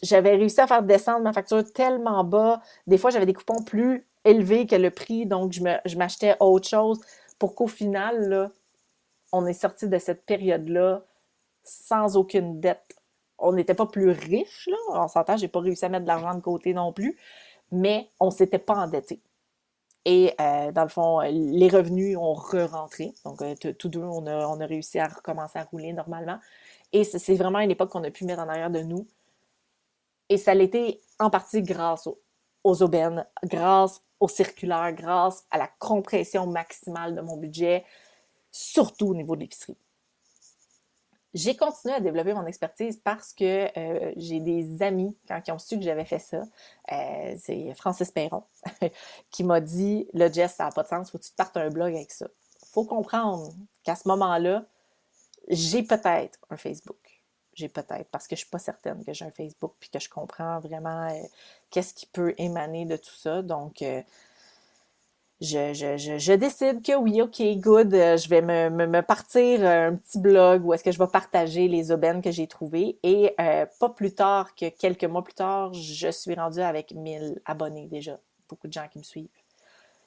j'avais 0.02 0.36
réussi 0.36 0.60
à 0.60 0.66
faire 0.66 0.82
descendre 0.82 1.20
ma 1.20 1.32
facture 1.32 1.64
tellement 1.72 2.24
bas. 2.24 2.62
Des 2.86 2.98
fois, 2.98 3.10
j'avais 3.10 3.26
des 3.26 3.34
coupons 3.34 3.62
plus 3.62 4.06
élevés 4.24 4.66
que 4.66 4.76
le 4.76 4.90
prix, 4.90 5.26
donc 5.26 5.52
je 5.52 5.96
m'achetais 5.96 6.36
autre 6.40 6.68
chose 6.68 7.00
pour 7.38 7.54
qu'au 7.54 7.66
final, 7.66 8.28
là, 8.28 8.50
on 9.32 9.46
est 9.46 9.52
sorti 9.52 9.88
de 9.88 9.98
cette 9.98 10.24
période-là 10.24 11.02
sans 11.64 12.16
aucune 12.16 12.60
dette. 12.60 12.96
On 13.38 13.52
n'était 13.52 13.74
pas 13.74 13.86
plus 13.86 14.10
riche, 14.10 14.68
là. 14.70 15.00
En 15.00 15.08
s'entend, 15.08 15.36
j'ai 15.36 15.48
pas 15.48 15.60
réussi 15.60 15.84
à 15.84 15.88
mettre 15.88 16.04
de 16.04 16.08
l'argent 16.08 16.34
de 16.34 16.40
côté 16.40 16.74
non 16.74 16.92
plus, 16.92 17.18
mais 17.72 18.08
on 18.20 18.30
s'était 18.30 18.58
pas 18.58 18.74
endetté. 18.74 19.20
Et 20.04 20.34
euh, 20.40 20.72
dans 20.72 20.82
le 20.82 20.88
fond, 20.88 21.20
les 21.20 21.68
revenus 21.68 22.16
ont 22.16 22.34
re-rentré. 22.34 23.14
Donc, 23.24 23.40
euh, 23.42 23.54
tous 23.78 23.88
deux, 23.88 24.02
on 24.02 24.26
a, 24.26 24.46
on 24.46 24.60
a 24.60 24.66
réussi 24.66 24.98
à 24.98 25.06
recommencer 25.06 25.58
à 25.58 25.64
rouler 25.64 25.92
normalement. 25.92 26.38
Et 26.92 27.04
c'est 27.04 27.34
vraiment 27.34 27.60
une 27.60 27.70
époque 27.70 27.90
qu'on 27.90 28.04
a 28.04 28.10
pu 28.10 28.24
mettre 28.24 28.42
en 28.42 28.48
arrière 28.48 28.70
de 28.70 28.80
nous. 28.80 29.06
Et 30.32 30.38
ça 30.38 30.54
l'était 30.54 30.98
en 31.18 31.28
partie 31.28 31.60
grâce 31.60 32.08
aux, 32.64 32.82
aubaines, 32.82 33.26
grâce 33.44 34.00
au 34.18 34.28
circulaire, 34.28 34.94
grâce 34.94 35.44
à 35.50 35.58
la 35.58 35.68
compression 35.78 36.46
maximale 36.46 37.14
de 37.14 37.20
mon 37.20 37.36
budget, 37.36 37.84
surtout 38.50 39.08
au 39.08 39.14
niveau 39.14 39.36
de 39.36 39.42
l'épicerie. 39.42 39.76
J'ai 41.34 41.54
continué 41.54 41.96
à 41.96 42.00
développer 42.00 42.32
mon 42.32 42.46
expertise 42.46 42.96
parce 42.96 43.34
que 43.34 43.68
euh, 43.78 44.14
j'ai 44.16 44.40
des 44.40 44.82
amis, 44.82 45.14
quand 45.28 45.38
ils 45.46 45.52
ont 45.52 45.58
su 45.58 45.76
que 45.76 45.84
j'avais 45.84 46.06
fait 46.06 46.18
ça, 46.18 46.44
euh, 46.92 47.36
c'est 47.38 47.74
Francis 47.74 48.10
Perron, 48.10 48.44
qui 49.30 49.44
m'a 49.44 49.60
dit 49.60 50.08
«Le 50.14 50.32
Jess, 50.32 50.54
ça 50.54 50.64
n'a 50.64 50.70
pas 50.70 50.82
de 50.82 50.88
sens, 50.88 51.10
faut 51.10 51.18
que 51.18 51.24
tu 51.24 51.30
te 51.30 51.36
partes 51.36 51.58
un 51.58 51.68
blog 51.68 51.94
avec 51.94 52.10
ça.» 52.10 52.26
faut 52.72 52.84
comprendre 52.86 53.52
qu'à 53.82 53.96
ce 53.96 54.08
moment-là, 54.08 54.64
j'ai 55.48 55.82
peut-être 55.82 56.38
un 56.48 56.56
Facebook. 56.56 57.11
J'ai 57.54 57.68
peut-être, 57.68 58.08
parce 58.10 58.26
que 58.26 58.34
je 58.34 58.40
ne 58.40 58.44
suis 58.44 58.50
pas 58.50 58.58
certaine 58.58 59.04
que 59.04 59.12
j'ai 59.12 59.26
un 59.26 59.30
Facebook 59.30 59.74
puis 59.78 59.90
que 59.90 59.98
je 59.98 60.08
comprends 60.08 60.58
vraiment 60.60 61.08
euh, 61.08 61.18
qu'est-ce 61.70 61.92
qui 61.92 62.06
peut 62.06 62.34
émaner 62.38 62.86
de 62.86 62.96
tout 62.96 63.14
ça. 63.14 63.42
Donc, 63.42 63.82
euh, 63.82 64.00
je, 65.42 66.34
décide 66.34 66.82
que 66.82 66.96
oui, 66.96 67.20
OK, 67.20 67.42
good, 67.60 67.92
euh, 67.92 68.16
je 68.16 68.28
vais 68.28 68.40
me, 68.40 69.00
partir 69.02 69.66
un 69.66 69.96
petit 69.96 70.18
blog 70.18 70.64
où 70.64 70.72
est-ce 70.72 70.82
que 70.82 70.92
je 70.92 70.98
vais 70.98 71.06
partager 71.06 71.68
les 71.68 71.92
aubaines 71.92 72.22
que 72.22 72.30
j'ai 72.30 72.46
trouvées. 72.46 72.96
Et 73.02 73.34
pas 73.78 73.90
plus 73.90 74.14
tard 74.14 74.54
que 74.54 74.70
quelques 74.70 75.04
mois 75.04 75.22
plus 75.22 75.34
tard, 75.34 75.74
je 75.74 76.08
suis 76.10 76.34
rendue 76.34 76.60
avec 76.60 76.92
1000 76.92 77.42
abonnés 77.44 77.86
déjà. 77.88 78.18
Beaucoup 78.48 78.68
de 78.68 78.72
gens 78.72 78.88
qui 78.88 78.98
me 78.98 79.02
suivent. 79.04 79.28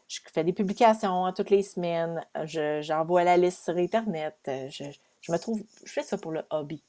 Je 0.08 0.20
fais 0.34 0.44
des 0.44 0.54
publications 0.54 1.32
toutes 1.34 1.50
les 1.50 1.64
semaines. 1.64 2.26
J'envoie 2.46 3.24
la 3.24 3.38
liste 3.38 3.66
sur 3.66 3.76
Internet. 3.78 4.36
Je, 4.46 4.86
je 5.22 5.32
me 5.32 5.38
trouve, 5.38 5.62
je 5.84 5.92
fais 5.92 6.04
ça 6.04 6.18
pour 6.18 6.32
le 6.32 6.44
hobby. 6.50 6.82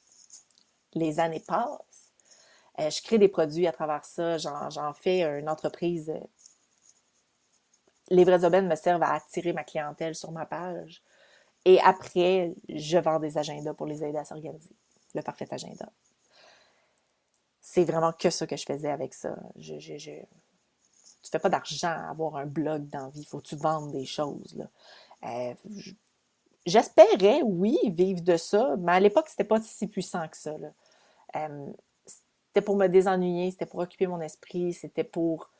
Les 0.96 1.20
années 1.20 1.44
passent. 1.46 2.12
Euh, 2.80 2.90
je 2.90 3.00
crée 3.02 3.18
des 3.18 3.28
produits 3.28 3.68
à 3.68 3.72
travers 3.72 4.04
ça. 4.04 4.38
J'en 4.38 4.92
fais 4.92 5.22
une 5.38 5.48
entreprise. 5.48 6.12
Les 8.08 8.24
vrais 8.24 8.44
aubaines 8.44 8.66
me 8.66 8.74
servent 8.74 9.02
à 9.02 9.14
attirer 9.14 9.52
ma 9.52 9.62
clientèle 9.62 10.14
sur 10.14 10.32
ma 10.32 10.46
page. 10.46 11.02
Et 11.64 11.80
après, 11.80 12.54
je 12.68 12.98
vends 12.98 13.18
des 13.18 13.38
agendas 13.38 13.74
pour 13.74 13.86
les 13.86 14.02
aider 14.02 14.18
à 14.18 14.24
s'organiser. 14.24 14.70
Le 15.14 15.22
parfait 15.22 15.46
agenda. 15.50 15.88
C'est 17.60 17.84
vraiment 17.84 18.12
que 18.12 18.30
ça 18.30 18.46
que 18.46 18.56
je 18.56 18.64
faisais 18.64 18.90
avec 18.90 19.14
ça. 19.14 19.36
Je. 19.58 19.76
Tu 19.76 21.30
fais 21.32 21.38
pas 21.38 21.48
d'argent 21.48 21.88
à 21.88 22.10
avoir 22.10 22.36
un 22.36 22.46
blog 22.46 22.88
dans. 22.88 23.10
Il 23.16 23.26
faut 23.26 23.38
que 23.38 23.48
tu 23.48 23.56
vendes 23.56 23.90
des 23.90 24.06
choses. 24.06 24.54
Là. 24.56 24.66
Euh, 25.24 25.54
J'espérais, 26.66 27.42
oui, 27.44 27.78
vivre 27.84 28.22
de 28.22 28.36
ça, 28.36 28.74
mais 28.78 28.92
à 28.92 29.00
l'époque, 29.00 29.28
c'était 29.28 29.44
pas 29.44 29.60
si 29.60 29.86
puissant 29.86 30.26
que 30.26 30.36
ça. 30.36 30.56
Euh, 31.36 31.72
c'était 32.06 32.64
pour 32.64 32.76
me 32.76 32.86
désennuyer, 32.86 33.50
c'était 33.50 33.66
pour 33.66 33.80
occuper 33.80 34.06
mon 34.06 34.20
esprit, 34.20 34.72
c'était 34.72 35.04
pour 35.04 35.50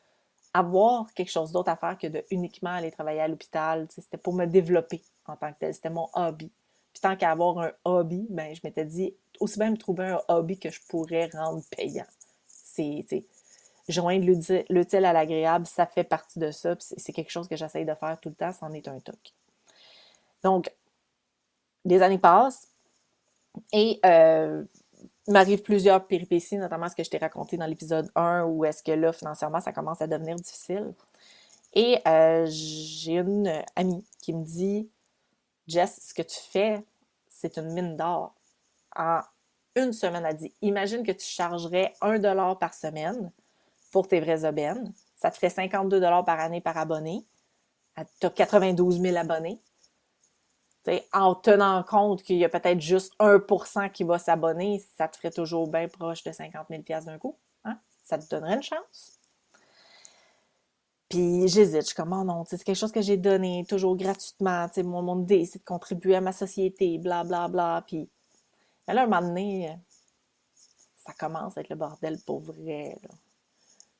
avoir 0.53 1.13
quelque 1.13 1.29
chose 1.29 1.51
d'autre 1.51 1.69
à 1.69 1.75
faire 1.75 1.97
que 1.97 2.07
de 2.07 2.23
uniquement 2.31 2.71
aller 2.71 2.91
travailler 2.91 3.21
à 3.21 3.27
l'hôpital. 3.27 3.87
C'était 3.89 4.17
pour 4.17 4.33
me 4.33 4.45
développer 4.45 5.01
en 5.25 5.35
tant 5.35 5.53
que 5.53 5.59
tel. 5.59 5.73
C'était 5.73 5.89
mon 5.89 6.09
hobby. 6.13 6.51
Puis 6.93 7.01
tant 7.01 7.15
qu'à 7.15 7.31
avoir 7.31 7.59
un 7.59 7.71
hobby, 7.85 8.25
ben, 8.29 8.55
je 8.55 8.61
m'étais 8.63 8.85
dit, 8.85 9.13
aussi 9.39 9.59
bien 9.59 9.69
me 9.71 9.77
trouver 9.77 10.07
un 10.07 10.21
hobby 10.27 10.57
que 10.57 10.71
je 10.71 10.81
pourrais 10.87 11.29
rendre 11.31 11.61
payant. 11.75 12.07
C'est, 12.47 13.05
joindre 13.87 14.25
l'utile 14.69 15.05
à 15.05 15.13
l'agréable, 15.13 15.67
ça 15.67 15.85
fait 15.85 16.03
partie 16.03 16.39
de 16.39 16.51
ça. 16.51 16.75
C'est 16.79 17.13
quelque 17.13 17.29
chose 17.29 17.47
que 17.47 17.55
j'essaye 17.55 17.85
de 17.85 17.93
faire 17.93 18.17
tout 18.19 18.29
le 18.29 18.35
temps, 18.35 18.51
c'en 18.51 18.73
est 18.73 18.87
un 18.87 18.99
truc. 18.99 19.33
Donc, 20.43 20.71
des 21.85 22.01
années 22.01 22.17
passent 22.17 22.67
et 23.71 23.99
euh, 24.05 24.63
m'arrive 25.27 25.61
plusieurs 25.61 26.05
péripéties, 26.07 26.57
notamment 26.57 26.89
ce 26.89 26.95
que 26.95 27.03
je 27.03 27.09
t'ai 27.09 27.17
raconté 27.17 27.57
dans 27.57 27.65
l'épisode 27.65 28.09
1, 28.15 28.45
où 28.45 28.65
est-ce 28.65 28.83
que 28.83 28.91
là, 28.91 29.11
financièrement, 29.13 29.59
ça 29.59 29.73
commence 29.73 30.01
à 30.01 30.07
devenir 30.07 30.35
difficile. 30.35 30.93
Et 31.73 31.99
euh, 32.07 32.45
j'ai 32.49 33.17
une 33.17 33.63
amie 33.75 34.05
qui 34.21 34.33
me 34.33 34.43
dit 34.43 34.89
Jess, 35.67 35.99
ce 36.09 36.13
que 36.13 36.21
tu 36.21 36.39
fais, 36.51 36.83
c'est 37.29 37.57
une 37.57 37.73
mine 37.73 37.97
d'or. 37.97 38.33
En 38.95 39.21
une 39.75 39.93
semaine, 39.93 40.25
elle 40.25 40.37
dit 40.37 40.53
Imagine 40.61 41.03
que 41.03 41.11
tu 41.11 41.25
chargerais 41.25 41.93
un 42.01 42.19
dollar 42.19 42.57
par 42.57 42.73
semaine 42.73 43.31
pour 43.91 44.07
tes 44.07 44.19
vrais 44.19 44.45
aubaines. 44.45 44.91
Ça 45.17 45.29
te 45.31 45.35
ferait 45.35 45.49
52 45.49 45.99
dollars 45.99 46.25
par 46.25 46.39
année 46.39 46.61
par 46.61 46.77
abonné. 46.77 47.25
Tu 48.19 48.27
as 48.27 48.29
92 48.29 49.01
000 49.01 49.17
abonnés. 49.17 49.59
En 51.13 51.35
tenant 51.35 51.83
compte 51.83 52.23
qu'il 52.23 52.37
y 52.37 52.45
a 52.45 52.49
peut-être 52.49 52.79
juste 52.79 53.13
1% 53.19 53.91
qui 53.91 54.03
va 54.03 54.19
s'abonner, 54.19 54.83
ça 54.97 55.07
te 55.07 55.17
ferait 55.17 55.31
toujours 55.31 55.67
bien 55.67 55.87
proche 55.87 56.23
de 56.23 56.31
50 56.31 56.67
000 56.69 56.83
d'un 57.03 57.17
coup. 57.17 57.35
Hein? 57.65 57.77
Ça 58.03 58.17
te 58.17 58.27
donnerait 58.29 58.55
une 58.55 58.63
chance. 58.63 59.13
Puis 61.09 61.47
j'hésite, 61.47 61.81
je 61.81 61.87
suis 61.87 61.95
comme, 61.95 62.13
oh 62.13 62.23
non, 62.23 62.43
c'est 62.45 62.61
quelque 62.63 62.75
chose 62.75 62.91
que 62.91 63.01
j'ai 63.01 63.17
donné 63.17 63.65
toujours 63.67 63.95
gratuitement. 63.95 64.67
Mon, 64.77 65.01
mon 65.01 65.21
idée, 65.21 65.45
c'est 65.45 65.59
de 65.59 65.63
contribuer 65.63 66.15
à 66.15 66.21
ma 66.21 66.33
société, 66.33 66.97
bla, 66.97 67.23
bla, 67.23 67.47
bla. 67.47 67.83
Puis 67.87 68.09
là, 68.87 69.03
un 69.03 69.07
moment 69.07 69.21
donné, 69.21 69.73
ça 70.97 71.13
commence 71.13 71.57
à 71.57 71.61
être 71.61 71.69
le 71.69 71.75
bordel 71.77 72.19
pour 72.25 72.41
vrai. 72.41 72.97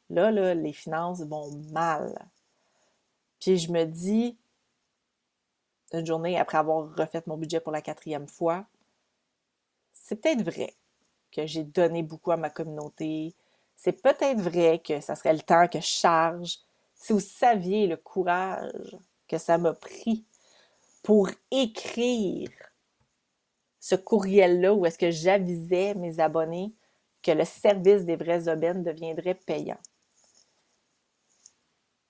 Là, 0.10 0.32
là, 0.32 0.53
les 0.53 0.74
finances 0.74 1.22
vont 1.22 1.51
mal. 1.72 2.13
Puis 3.39 3.58
je 3.58 3.72
me 3.72 3.86
dis, 3.86 4.38
une 5.94 6.06
journée 6.06 6.38
après 6.38 6.58
avoir 6.58 6.94
refait 6.96 7.24
mon 7.27 7.38
budget 7.38 7.60
pour 7.60 7.72
la 7.72 7.82
quatrième 7.82 8.27
fois, 8.27 8.65
c'est 9.94 10.15
peut-être 10.15 10.44
vrai 10.44 10.75
que 11.32 11.46
j'ai 11.46 11.63
donné 11.63 12.03
beaucoup 12.03 12.32
à 12.32 12.38
ma 12.38 12.50
communauté. 12.50 13.34
C'est 13.75 14.01
peut-être 14.01 14.39
vrai 14.39 14.79
que 14.79 15.01
ça 15.01 15.15
serait 15.15 15.34
le 15.34 15.41
temps 15.41 15.67
que 15.67 15.79
je 15.79 15.86
charge 15.86 16.60
si 16.96 17.13
vous 17.13 17.20
saviez 17.20 17.88
le 17.88 17.98
courage 17.98 18.98
que 19.27 19.38
ça 19.38 19.58
m'a 19.58 19.74
pris 19.74 20.24
pour 21.03 21.29
écrire 21.51 22.50
ce 23.79 23.96
courriel-là 23.96 24.74
où 24.74 24.86
est-ce 24.86 24.98
que 24.98 25.12
j'avisais 25.12 25.94
mes 25.94 26.20
abonnés 26.20 26.74
que 27.22 27.32
le 27.32 27.46
service 27.46 28.03
des 28.03 28.15
vraies 28.15 28.48
aubaines 28.48 28.84
deviendrait 28.84 29.36
payant. 29.36 29.77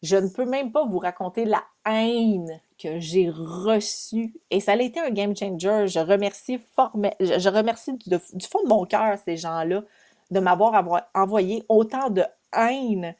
Je 0.01 0.15
ne 0.15 0.29
peux 0.29 0.46
même 0.46 0.72
pas 0.72 0.86
vous 0.86 1.00
raconter 1.00 1.46
la 1.46 1.63
haine 1.86 2.60
que 2.77 3.00
j'ai 3.00 3.29
reçue. 3.29 4.34
Et 4.51 4.60
ça 4.60 4.74
a 4.74 4.75
été 4.75 5.00
un 5.00 5.10
game 5.10 5.36
changer. 5.36 5.88
Je 5.88 6.00
remercie, 6.00 6.60
je 6.77 7.50
remercie 7.50 7.93
du, 7.93 8.10
du 8.10 8.48
fond 8.48 8.63
de 8.63 8.69
mon 8.69 8.86
cœur 8.86 9.17
ces 9.25 9.38
gens-là 9.38 9.84
de 10.29 10.39
m'avoir 10.39 11.01
envoyé 11.13 11.63
autant 11.69 12.10
de 12.10 12.24
haine 12.53 13.15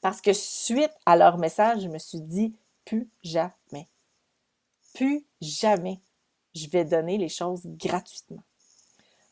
parce 0.00 0.20
que 0.20 0.32
suite 0.32 0.92
à 1.06 1.16
leur 1.16 1.38
message, 1.38 1.82
je 1.82 1.88
me 1.88 1.98
suis 1.98 2.20
dit, 2.20 2.56
plus 2.84 3.08
jamais, 3.22 3.88
plus 4.94 5.24
jamais, 5.40 6.00
je 6.54 6.68
vais 6.68 6.84
donner 6.84 7.18
les 7.18 7.28
choses 7.28 7.62
gratuitement. 7.64 8.42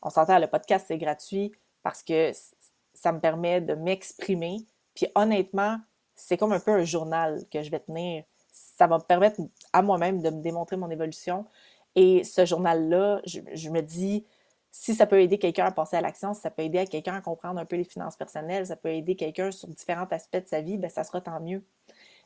On 0.01 0.09
s'entend, 0.09 0.39
le 0.39 0.47
podcast, 0.47 0.85
c'est 0.87 0.97
gratuit 0.97 1.51
parce 1.83 2.01
que 2.03 2.31
ça 2.93 3.11
me 3.11 3.19
permet 3.19 3.61
de 3.61 3.75
m'exprimer. 3.75 4.65
Puis 4.95 5.07
honnêtement, 5.15 5.77
c'est 6.15 6.37
comme 6.37 6.53
un 6.53 6.59
peu 6.59 6.71
un 6.71 6.85
journal 6.85 7.43
que 7.51 7.61
je 7.61 7.69
vais 7.69 7.79
tenir. 7.79 8.23
Ça 8.51 8.87
va 8.87 8.97
me 8.97 9.03
permettre 9.03 9.39
à 9.73 9.81
moi-même 9.81 10.21
de 10.21 10.29
me 10.29 10.41
démontrer 10.41 10.77
mon 10.77 10.89
évolution. 10.89 11.45
Et 11.95 12.23
ce 12.23 12.45
journal-là, 12.45 13.21
je, 13.25 13.69
me 13.69 13.81
dis, 13.81 14.25
si 14.71 14.95
ça 14.95 15.05
peut 15.05 15.21
aider 15.21 15.37
quelqu'un 15.37 15.65
à 15.65 15.71
passer 15.71 15.97
à 15.97 16.01
l'action, 16.01 16.33
si 16.33 16.41
ça 16.41 16.49
peut 16.49 16.63
aider 16.63 16.79
à 16.79 16.85
quelqu'un 16.85 17.15
à 17.15 17.21
comprendre 17.21 17.59
un 17.59 17.65
peu 17.65 17.75
les 17.75 17.83
finances 17.83 18.15
personnelles, 18.15 18.67
ça 18.67 18.75
peut 18.75 18.89
aider 18.89 19.15
quelqu'un 19.15 19.51
sur 19.51 19.67
différents 19.67 20.07
aspects 20.11 20.37
de 20.37 20.47
sa 20.47 20.61
vie, 20.61 20.77
ben 20.77 20.89
ça 20.89 21.03
sera 21.03 21.21
tant 21.21 21.39
mieux. 21.39 21.63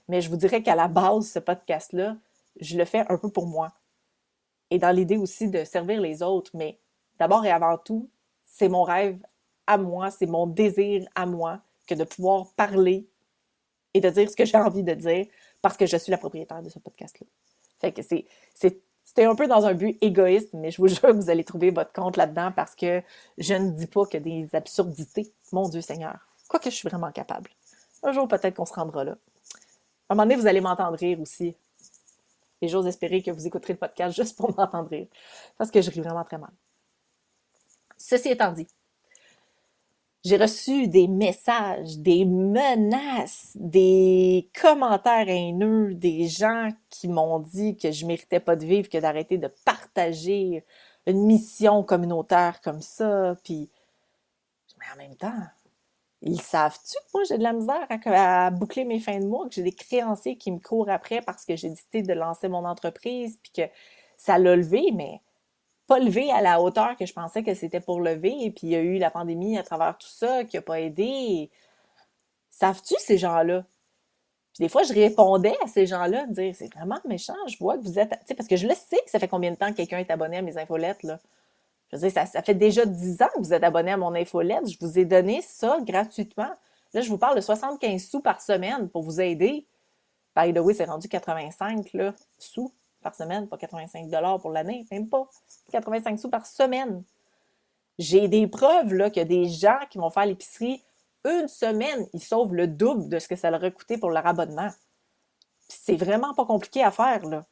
Mais 0.07 0.21
je 0.21 0.29
vous 0.29 0.37
dirais 0.37 0.61
qu'à 0.61 0.75
la 0.75 0.87
base, 0.87 1.31
ce 1.31 1.39
podcast-là, 1.39 2.17
je 2.59 2.77
le 2.77 2.85
fais 2.85 3.03
un 3.09 3.17
peu 3.17 3.29
pour 3.29 3.47
moi. 3.47 3.71
Et 4.69 4.77
dans 4.77 4.91
l'idée 4.91 5.17
aussi 5.17 5.49
de 5.49 5.63
servir 5.63 6.01
les 6.01 6.21
autres. 6.21 6.51
Mais 6.53 6.77
d'abord 7.19 7.45
et 7.45 7.51
avant 7.51 7.77
tout, 7.77 8.09
c'est 8.43 8.69
mon 8.69 8.83
rêve 8.83 9.19
à 9.67 9.77
moi, 9.77 10.11
c'est 10.11 10.27
mon 10.27 10.47
désir 10.47 11.07
à 11.15 11.25
moi 11.25 11.59
que 11.87 11.95
de 11.95 12.03
pouvoir 12.03 12.47
parler 12.55 13.07
et 13.93 14.01
de 14.01 14.09
dire 14.09 14.29
ce 14.29 14.35
que 14.35 14.45
j'ai 14.45 14.57
envie 14.57 14.83
de 14.83 14.93
dire 14.93 15.27
parce 15.65 15.77
que 15.77 15.87
je 15.87 15.97
suis 15.97 16.11
la 16.11 16.19
propriétaire 16.19 16.61
de 16.61 16.69
ce 16.69 16.77
podcast-là. 16.77 17.25
Fait 17.81 17.91
que 17.91 18.03
c'est 18.03 18.27
c'était 19.03 19.23
un 19.23 19.33
peu 19.33 19.47
dans 19.47 19.65
un 19.65 19.73
but 19.73 19.97
égoïste, 19.99 20.49
mais 20.53 20.69
je 20.69 20.77
vous 20.77 20.87
jure 20.89 21.01
que 21.01 21.13
vous 21.13 21.31
allez 21.31 21.43
trouver 21.43 21.71
votre 21.71 21.91
compte 21.91 22.17
là-dedans 22.17 22.51
parce 22.55 22.75
que 22.75 23.01
je 23.39 23.55
ne 23.55 23.71
dis 23.71 23.87
pas 23.87 24.05
que 24.05 24.19
des 24.19 24.47
absurdités. 24.53 25.33
Mon 25.51 25.67
Dieu 25.67 25.81
Seigneur. 25.81 26.19
Quoique 26.47 26.69
je 26.69 26.75
suis 26.75 26.87
vraiment 26.87 27.11
capable. 27.11 27.49
Un 28.03 28.11
jour, 28.11 28.27
peut-être 28.27 28.53
qu'on 28.53 28.67
se 28.67 28.75
rendra 28.75 29.05
là. 29.05 29.13
À 30.07 30.13
un 30.13 30.15
moment 30.15 30.27
donné, 30.27 30.35
vous 30.35 30.45
allez 30.45 30.61
m'entendre 30.61 30.99
rire 30.99 31.19
aussi. 31.19 31.55
Et 32.61 32.67
j'ose 32.67 32.85
espérer 32.85 33.23
que 33.23 33.31
vous 33.31 33.47
écouterez 33.47 33.73
le 33.73 33.79
podcast 33.79 34.15
juste 34.21 34.37
pour 34.37 34.55
m'entendre 34.55 34.89
rire. 34.89 35.07
Parce 35.57 35.71
que 35.71 35.81
je 35.81 35.89
ris 35.89 36.01
vraiment 36.01 36.23
très 36.23 36.37
mal. 36.37 36.51
Ceci 37.97 38.29
étant 38.29 38.51
dit, 38.51 38.67
j'ai 40.25 40.37
reçu 40.37 40.87
des 40.87 41.07
messages, 41.07 41.99
des 41.99 42.25
menaces, 42.25 43.51
des 43.53 44.49
commentaires 44.59 45.29
haineux, 45.29 45.93
des 45.93 46.27
gens 46.27 46.69
qui 46.89 47.07
m'ont 47.07 47.37
dit 47.37 47.77
que 47.77 47.91
je 47.91 48.07
méritais 48.07 48.39
pas 48.39 48.55
de 48.55 48.65
vivre, 48.65 48.89
que 48.89 48.97
d'arrêter 48.97 49.37
de 49.37 49.49
partager 49.65 50.65
une 51.05 51.27
mission 51.27 51.83
communautaire 51.83 52.59
comme 52.61 52.81
ça. 52.81 53.37
Puis, 53.43 53.69
mais 54.79 54.85
en 54.95 54.97
même 54.97 55.15
temps, 55.15 55.43
ils 56.23 56.41
savent-tu 56.41 56.97
que 56.97 57.09
moi 57.13 57.23
j'ai 57.29 57.37
de 57.37 57.43
la 57.43 57.53
misère 57.53 57.87
à, 58.05 58.49
boucler 58.49 58.83
mes 58.83 58.99
fins 58.99 59.19
de 59.19 59.27
mois, 59.27 59.47
que 59.47 59.53
j'ai 59.53 59.61
des 59.61 59.71
créanciers 59.71 60.37
qui 60.37 60.51
me 60.51 60.59
courent 60.59 60.89
après 60.89 61.21
parce 61.21 61.45
que 61.45 61.55
j'ai 61.55 61.69
décidé 61.69 62.01
de 62.01 62.13
lancer 62.13 62.47
mon 62.47 62.65
entreprise, 62.65 63.37
puis 63.43 63.51
que 63.51 63.71
ça 64.17 64.39
l'a 64.39 64.55
levé, 64.55 64.91
mais 64.91 65.21
pas 65.87 65.99
levé 65.99 66.31
à 66.31 66.41
la 66.41 66.61
hauteur 66.61 66.95
que 66.97 67.05
je 67.05 67.13
pensais 67.13 67.43
que 67.43 67.53
c'était 67.53 67.79
pour 67.79 67.99
lever. 67.99 68.35
Et 68.41 68.51
puis 68.51 68.67
il 68.67 68.69
y 68.69 68.75
a 68.75 68.81
eu 68.81 68.97
la 68.97 69.11
pandémie 69.11 69.57
à 69.57 69.63
travers 69.63 69.97
tout 69.97 70.07
ça 70.07 70.43
qui 70.43 70.57
n'a 70.57 70.61
pas 70.61 70.81
aidé. 70.81 71.49
Savent-tu 72.49 72.95
ces 72.99 73.17
gens-là? 73.17 73.65
Puis 74.53 74.63
des 74.63 74.69
fois, 74.69 74.83
je 74.83 74.93
répondais 74.93 75.55
à 75.63 75.67
ces 75.67 75.85
gens-là, 75.85 76.25
dire 76.27 76.55
c'est 76.55 76.73
vraiment 76.73 76.99
méchant, 77.05 77.35
je 77.47 77.57
vois 77.57 77.77
que 77.77 77.83
vous 77.83 77.99
êtes. 77.99 78.17
Tu 78.25 78.35
parce 78.35 78.47
que 78.47 78.55
je 78.55 78.67
le 78.67 78.73
sais 78.73 78.99
que 79.03 79.11
ça 79.11 79.19
fait 79.19 79.27
combien 79.27 79.51
de 79.51 79.57
temps 79.57 79.69
que 79.71 79.77
quelqu'un 79.77 79.97
est 79.99 80.09
abonné 80.09 80.37
à 80.37 80.41
mes 80.41 80.57
infolettes, 80.57 81.03
là. 81.03 81.19
Je 81.91 81.97
veux 81.97 82.01
dire, 82.01 82.11
ça, 82.11 82.25
ça 82.25 82.41
fait 82.41 82.55
déjà 82.55 82.85
10 82.85 83.21
ans 83.21 83.27
que 83.35 83.41
vous 83.41 83.53
êtes 83.53 83.63
abonné 83.63 83.91
à 83.91 83.97
mon 83.97 84.15
infolette. 84.15 84.67
Je 84.67 84.77
vous 84.79 84.97
ai 84.97 85.05
donné 85.05 85.41
ça 85.41 85.79
gratuitement. 85.81 86.49
Là, 86.93 87.01
je 87.01 87.09
vous 87.09 87.17
parle 87.17 87.35
de 87.35 87.41
75 87.41 88.03
sous 88.03 88.21
par 88.21 88.41
semaine 88.41 88.89
pour 88.89 89.03
vous 89.03 89.21
aider. 89.21 89.67
By 90.35 90.53
the 90.53 90.59
way, 90.59 90.73
c'est 90.73 90.85
rendu 90.85 91.07
85 91.07 91.93
là, 91.93 92.13
sous 92.39 92.71
par 93.05 93.15
semaine, 93.15 93.47
pas 93.47 93.57
85 93.57 94.09
dollars 94.09 94.41
pour 94.41 94.51
l'année, 94.51 94.85
même 94.91 95.07
pas 95.07 95.27
85 95.71 96.19
sous 96.19 96.29
par 96.29 96.45
semaine. 96.45 97.03
J'ai 97.97 98.27
des 98.27 98.47
preuves 98.47 98.93
là 98.93 99.09
des 99.09 99.47
gens 99.47 99.79
qui 99.89 99.97
vont 99.97 100.09
faire 100.09 100.25
l'épicerie 100.25 100.83
une 101.25 101.47
semaine, 101.47 102.07
ils 102.13 102.23
sauvent 102.23 102.53
le 102.53 102.67
double 102.67 103.09
de 103.09 103.19
ce 103.19 103.27
que 103.27 103.35
ça 103.35 103.49
leur 103.49 103.63
a 103.63 103.71
coûté 103.71 103.97
pour 103.97 104.11
leur 104.11 104.25
abonnement. 104.25 104.69
C'est 105.67 105.95
vraiment 105.95 106.33
pas 106.33 106.45
compliqué 106.45 106.83
à 106.83 106.91
faire 106.91 107.25
là. 107.25 107.45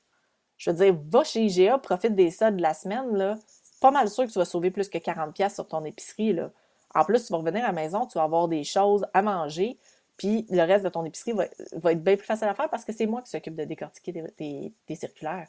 Je 0.57 0.69
veux 0.69 0.77
dire, 0.77 0.95
va 1.09 1.23
chez 1.23 1.41
IGA, 1.45 1.79
profite 1.79 2.13
des 2.13 2.29
soldes 2.29 2.57
de 2.57 2.61
la 2.61 2.73
semaine 2.73 3.15
là. 3.15 3.37
Pas 3.81 3.91
mal 3.91 4.09
sûr 4.09 4.25
que 4.25 4.31
tu 4.31 4.39
vas 4.39 4.45
sauver 4.45 4.71
plus 4.71 4.89
que 4.89 4.97
40 4.97 5.33
pièces 5.33 5.55
sur 5.55 5.67
ton 5.67 5.83
épicerie 5.85 6.33
là. 6.33 6.51
En 6.93 7.03
plus, 7.03 7.25
tu 7.25 7.33
vas 7.33 7.39
revenir 7.39 7.63
à 7.63 7.67
la 7.67 7.73
maison, 7.73 8.05
tu 8.05 8.19
vas 8.19 8.23
avoir 8.23 8.47
des 8.47 8.63
choses 8.63 9.05
à 9.13 9.23
manger, 9.23 9.77
puis 10.17 10.45
le 10.49 10.61
reste 10.61 10.83
de 10.83 10.89
ton 10.89 11.03
épicerie 11.05 11.33
va, 11.33 11.45
être 11.91 12.03
bien 12.03 12.15
plus 12.15 12.25
facile 12.25 12.47
à 12.47 12.53
faire 12.53 12.69
parce 12.69 12.85
que 12.85 12.93
c'est 12.93 13.05
moi 13.05 13.21
qui 13.21 13.29
s'occupe 13.31 13.55
de 13.55 13.63
décortiquer 13.63 14.23
tes, 14.37 14.95
circulaires. 14.95 15.47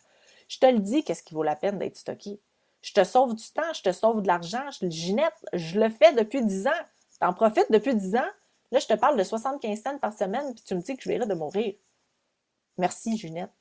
Je 0.48 0.58
te 0.58 0.66
le 0.66 0.78
dis, 0.78 1.04
qu'est-ce 1.04 1.22
qui 1.22 1.34
vaut 1.34 1.42
la 1.42 1.56
peine 1.56 1.78
d'être 1.78 1.96
stocké? 1.96 2.40
Je 2.82 2.92
te 2.92 3.04
sauve 3.04 3.34
du 3.34 3.50
temps, 3.50 3.72
je 3.74 3.82
te 3.82 3.92
sauve 3.92 4.22
de 4.22 4.26
l'argent. 4.26 4.70
Je, 4.70 4.88
Ginette, 4.90 5.32
je 5.54 5.80
le 5.80 5.88
fais 5.88 6.12
depuis 6.12 6.44
10 6.44 6.66
ans. 6.66 6.82
T'en 7.18 7.32
profites 7.32 7.70
depuis 7.70 7.94
10 7.94 8.16
ans. 8.16 8.30
Là, 8.70 8.78
je 8.78 8.86
te 8.86 8.94
parle 8.94 9.16
de 9.16 9.22
75 9.22 9.82
cents 9.82 9.98
par 9.98 10.12
semaine, 10.12 10.54
puis 10.54 10.64
tu 10.64 10.74
me 10.74 10.80
dis 10.80 10.96
que 10.96 11.02
je 11.02 11.08
verrai 11.08 11.26
de 11.26 11.34
mourir. 11.34 11.74
Merci, 12.76 13.16
Ginette. 13.16 13.52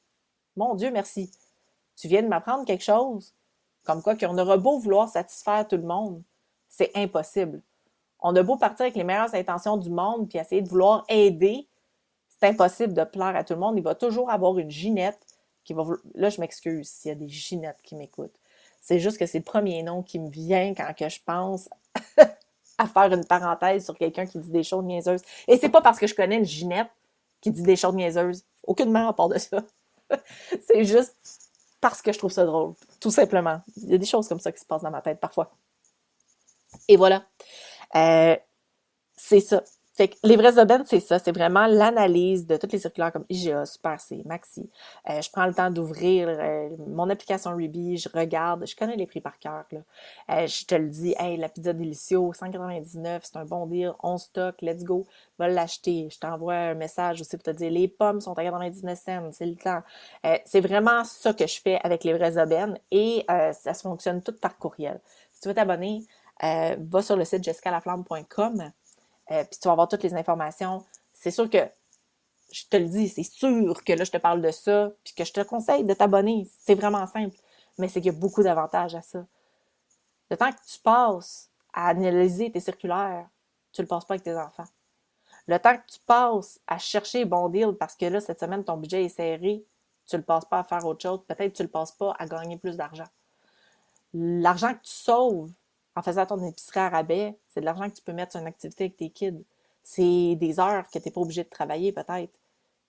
Mon 0.56 0.76
Dieu, 0.76 0.92
merci. 0.92 1.32
Tu 1.96 2.08
viens 2.08 2.24
de 2.24 2.28
m'apprendre 2.28 2.66
quelque 2.66 2.84
chose. 2.84 3.34
Comme 3.86 4.02
quoi 4.02 4.16
qu'on 4.16 4.38
aura 4.38 4.58
beau 4.58 4.80
vouloir 4.80 5.10
satisfaire 5.10 5.68
tout 5.68 5.78
le 5.78 5.84
monde, 5.84 6.22
c'est 6.70 6.92
impossible. 6.96 7.62
On 8.24 8.36
a 8.36 8.42
beau 8.42 8.56
partir 8.56 8.84
avec 8.84 8.96
les 8.96 9.04
meilleures 9.04 9.36
intentions 9.36 9.78
du 9.78 9.90
monde 9.90 10.30
puis 10.30 10.40
essayer 10.40 10.62
de 10.62 10.70
vouloir 10.70 11.04
aider, 11.10 11.68
c'est 12.40 12.48
impossible 12.48 12.94
de 12.94 13.04
plaire 13.04 13.36
à 13.36 13.44
tout 13.44 13.54
le 13.54 13.60
monde. 13.60 13.78
Il 13.78 13.84
va 13.84 13.96
toujours 13.96 14.30
avoir 14.30 14.58
une 14.58 14.72
ginette 14.72 15.20
qui 15.64 15.74
va. 15.74 15.86
Là, 16.16 16.30
je 16.30 16.40
m'excuse 16.42 16.90
s'il 16.90 17.10
y 17.10 17.12
a 17.12 17.16
des 17.16 17.30
ginettes 17.30 17.80
qui 17.84 17.96
m'écoutent. 17.96 18.36
C'est 18.82 19.00
juste 19.00 19.18
que 19.18 19.26
c'est 19.26 19.38
le 19.38 19.44
premier 19.44 19.82
nom 19.84 20.04
qui 20.04 20.20
me 20.20 20.30
vient 20.30 20.74
quand 20.74 20.94
je 21.00 21.20
pense 21.26 21.70
à 22.78 22.88
faire 22.88 23.14
une 23.14 23.26
parenthèse 23.26 23.86
sur 23.86 23.98
quelqu'un 23.98 24.26
qui 24.26 24.40
dit 24.40 24.52
des 24.52 24.64
choses 24.64 24.84
niaiseuses. 24.84 25.22
Et 25.48 25.58
c'est 25.58 25.70
pas 25.70 25.82
parce 25.82 26.00
que 26.00 26.08
je 26.08 26.16
connais 26.16 26.38
une 26.38 26.46
Ginette 26.46 26.90
qui 27.40 27.52
dit 27.52 27.62
des 27.62 27.76
choses 27.76 27.96
niaiseuses. 27.96 28.44
Aucunement 28.66 29.08
à 29.08 29.14
part 29.14 29.30
de 29.30 29.38
ça. 29.38 29.64
c'est 30.68 30.84
juste 30.84 31.16
parce 31.80 32.02
que 32.02 32.12
je 32.12 32.18
trouve 32.18 32.32
ça 32.32 32.46
drôle. 32.46 32.74
Tout 33.00 33.12
simplement. 33.12 33.62
Il 33.78 33.92
y 33.92 33.96
a 33.96 33.98
des 33.98 34.06
choses 34.06 34.28
comme 34.28 34.40
ça 34.40 34.52
qui 34.52 34.60
se 34.60 34.66
passent 34.66 34.84
dans 34.84 34.92
ma 34.92 35.02
tête 35.02 35.20
parfois. 35.20 35.52
Et 36.88 36.98
voilà. 36.98 37.24
Euh, 37.96 38.36
c'est 39.16 39.40
ça. 39.40 39.64
Fait 39.96 40.08
que 40.08 40.16
les 40.24 40.36
vrais 40.38 40.58
aubaines, 40.58 40.84
c'est 40.88 41.00
ça. 41.00 41.20
C'est 41.20 41.32
vraiment 41.32 41.68
l'analyse 41.68 42.48
de 42.48 42.58
toutes 42.58 42.72
les 42.72 42.80
circulaires 42.80 43.12
comme 43.14 43.26
IGA, 43.30 43.68
Super 43.68 44.02
C, 44.02 44.24
Maxi. 44.26 44.68
Euh, 45.08 45.22
je 45.22 45.30
prends 45.30 45.46
le 45.46 45.54
temps 45.54 45.70
d'ouvrir 45.70 46.28
euh, 46.30 46.70
mon 46.88 47.12
application 47.12 47.56
Ruby, 47.56 47.98
je 47.98 48.10
regarde, 48.12 48.66
je 48.66 48.76
connais 48.76 48.96
les 48.96 49.06
prix 49.06 49.22
par 49.22 49.38
cœur. 49.38 49.66
Là. 49.72 49.82
Euh, 50.32 50.48
je 50.48 50.66
te 50.66 50.74
le 50.74 50.90
dis, 50.90 51.14
hey, 51.20 51.38
la 51.38 51.48
pizza 51.48 51.74
Delicio, 51.74 52.34
199, 52.34 53.22
c'est 53.24 53.38
un 53.38 53.46
bon 53.46 53.68
deal, 53.68 53.94
on 54.02 54.18
stock, 54.18 54.56
let's 54.64 54.84
go, 54.84 55.06
va 55.38 55.48
l'acheter. 55.48 56.10
Je 56.10 56.18
t'envoie 56.18 56.56
un 56.56 56.74
message 56.74 57.22
aussi 57.22 57.38
pour 57.38 57.44
te 57.44 57.52
dire, 57.52 57.70
les 57.70 57.88
pommes 57.88 58.20
sont 58.20 58.34
à 58.34 58.44
99 58.44 58.98
cents, 58.98 59.30
c'est 59.32 59.46
le 59.46 59.56
temps. 59.56 59.84
c'est 60.46 60.62
vraiment 60.62 61.04
ça 61.04 61.34
que 61.34 61.46
je 61.46 61.62
fais 61.62 61.80
avec 61.84 62.04
les 62.04 62.14
vrais 62.14 62.42
aubaines 62.42 62.80
et 62.90 63.26
ça 63.28 63.76
se 63.76 63.84
fonctionne 63.84 64.24
tout 64.24 64.34
par 64.34 64.58
courriel. 64.58 65.00
Si 65.32 65.42
tu 65.42 65.50
veux 65.50 65.54
t'abonner, 65.54 66.04
va 66.80 67.02
sur 67.02 67.16
le 67.16 67.26
site 67.26 67.44
jessicalaflamme.com 67.44 68.72
euh, 69.32 69.44
puis 69.46 69.60
tu 69.60 69.68
vas 69.68 69.74
avoir 69.74 69.88
toutes 69.88 70.04
les 70.04 70.14
informations. 70.14 70.84
C'est 71.14 71.32
sûr 71.32 71.50
que, 71.50 71.70
je 72.52 72.64
te 72.70 72.78
le 72.78 72.86
dis, 72.86 73.10
c'est 73.10 73.24
sûr 73.24 73.84
que 73.84 73.94
là, 73.94 74.04
je 74.04 74.12
te 74.12 74.18
parle 74.18 74.42
de 74.42 74.52
ça, 74.52 74.92
puis 75.04 75.14
que 75.14 75.24
je 75.24 75.34
te 75.34 75.42
conseille 75.42 75.84
de 75.84 75.94
t'abonner. 75.94 76.48
C'est 76.60 76.76
vraiment 76.76 77.08
simple. 77.08 77.36
Mais 77.78 77.88
c'est 77.88 78.02
qu'il 78.02 78.12
y 78.12 78.16
a 78.16 78.20
beaucoup 78.20 78.44
d'avantages 78.44 78.96
à 78.96 79.02
ça. 79.02 79.26
Le 80.30 80.38
temps 80.38 80.52
que 80.52 80.62
tu 80.68 80.80
passes 80.80 81.50
à 81.74 81.90
analyser 81.90 82.52
tes 82.52 82.60
circulaires, 82.60 83.28
tu 83.72 83.82
le 83.82 83.88
passes 83.88 84.06
pas 84.06 84.16
avec 84.16 84.24
tes 84.24 84.36
enfants. 84.36 84.68
Le 85.48 85.58
temps 85.60 85.76
que 85.76 85.86
tu 85.92 86.00
passes 86.06 86.60
à 86.68 86.78
chercher 86.78 87.26
bon 87.26 87.50
deal 87.50 87.74
parce 87.80 87.96
que 87.96 88.06
là, 88.06 88.22
cette 88.22 88.40
semaine, 88.40 88.64
ton 88.64 88.78
budget 88.78 89.06
est 89.06 89.10
serré, 89.10 89.66
tu 90.06 90.18
le 90.18 90.24
passes 90.24 90.46
pas 90.46 90.60
à 90.60 90.64
faire 90.64 90.86
autre 90.86 91.02
chose. 91.02 91.22
Peut-être 91.28 91.54
tu 91.54 91.64
le 91.64 91.70
passes 91.70 91.92
pas 91.92 92.16
à 92.20 92.28
gagner 92.28 92.58
plus 92.58 92.78
d'argent. 92.78 93.08
L'argent 94.14 94.74
que 94.74 94.84
tu 94.84 94.92
sauves 94.92 95.50
en 95.96 96.02
faisant 96.02 96.26
ton 96.26 96.44
épicerie 96.44 96.80
à 96.80 96.90
rabais, 96.90 97.38
c'est 97.50 97.60
de 97.60 97.66
l'argent 97.66 97.90
que 97.90 97.96
tu 97.96 98.02
peux 98.02 98.14
mettre 98.14 98.34
sur 98.34 98.42
une 98.42 98.48
activité 98.48 98.86
avec 98.86 98.98
tes 98.98 99.10
kids. 99.10 99.44
C'est 99.84 100.36
des 100.36 100.60
heures 100.60 100.88
que 100.88 100.98
tu 100.98 101.06
n'es 101.06 101.12
pas 101.12 101.22
obligé 101.22 101.44
de 101.44 101.50
travailler, 101.50 101.92
peut-être. 101.92 102.34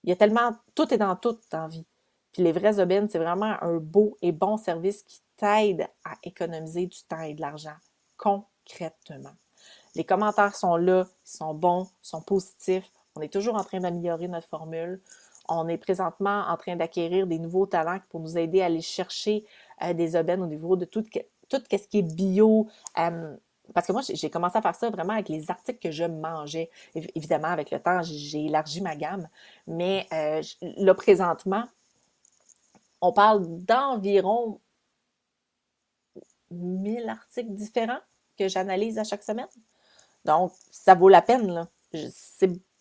Il 0.05 0.11
y 0.11 0.13
a 0.13 0.17
tellement, 0.17 0.57
tout 0.75 0.93
est 0.93 0.99
dans 0.99 1.17
tout 1.17 1.39
dans 1.51 1.67
vie. 1.69 1.87
Puis 2.33 2.43
les 2.43 2.53
vrais 2.53 2.81
aubaines, 2.81 3.09
c'est 3.09 3.19
vraiment 3.19 3.57
un 3.63 3.77
beau 3.77 4.17
et 4.23 4.33
bon 4.33 4.57
service 4.57 5.03
qui 5.03 5.21
t'aide 5.37 5.89
à 6.05 6.15
économiser 6.23 6.87
du 6.87 6.99
temps 7.09 7.21
et 7.21 7.35
de 7.35 7.41
l'argent 7.41 7.77
concrètement. 8.17 9.35
Les 9.95 10.05
commentaires 10.05 10.55
sont 10.57 10.77
là, 10.77 11.07
ils 11.27 11.37
sont 11.37 11.55
bons, 11.55 11.89
ils 12.03 12.09
sont 12.09 12.23
positifs. 12.23 12.91
On 13.17 13.21
est 13.21 13.33
toujours 13.33 13.55
en 13.55 13.65
train 13.65 13.81
d'améliorer 13.81 14.29
notre 14.29 14.49
formule. 14.49 15.01
On 15.49 15.69
est 15.69 15.79
présentement 15.79 16.45
en 16.49 16.57
train 16.57 16.75
d'acquérir 16.75 17.27
des 17.27 17.39
nouveaux 17.39 17.67
talents 17.67 18.01
pour 18.09 18.21
nous 18.21 18.39
aider 18.39 18.63
à 18.63 18.67
aller 18.67 18.81
chercher 18.81 19.45
euh, 19.83 19.93
des 19.93 20.17
aubaines 20.17 20.43
au 20.43 20.47
niveau 20.47 20.75
de 20.77 20.85
tout, 20.85 21.05
tout 21.49 21.63
ce 21.71 21.89
qui 21.89 21.99
est 21.99 22.03
bio. 22.03 22.69
Parce 23.73 23.87
que 23.87 23.93
moi, 23.93 24.03
j'ai 24.03 24.29
commencé 24.29 24.59
à 24.59 24.63
faire 24.63 24.75
ça 24.75 24.91
vraiment 24.91 25.15
avec 25.15 25.29
les 25.29 25.51
articles 25.51 25.79
que 25.79 25.91
je 25.91 26.05
mangeais. 26.05 26.71
Évidemment, 26.95 27.49
avec 27.49 27.71
le 27.71 27.81
temps, 27.81 28.03
j'ai 28.03 28.47
élargi 28.47 28.83
ma 28.83 28.95
gamme. 28.95 29.29
Mais 29.67 30.07
euh, 30.13 30.43
là, 30.61 30.95
présentement, 30.95 31.65
on 33.01 33.13
parle 33.13 33.47
d'environ 33.65 34.61
1000 36.51 37.09
articles 37.09 37.53
différents 37.53 38.01
que 38.39 38.49
j'analyse 38.49 38.99
à 38.99 39.05
chaque 39.05 39.23
semaine. 39.23 39.49
Donc, 40.25 40.53
ça 40.71 40.95
vaut 40.95 41.09
la 41.09 41.23
peine. 41.23 41.67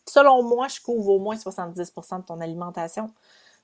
Selon 0.06 0.44
moi, 0.44 0.68
je 0.68 0.82
couvre 0.82 1.10
au 1.10 1.20
moins 1.20 1.36
70% 1.36 2.22
de 2.22 2.26
ton 2.26 2.42
alimentation. 2.42 3.12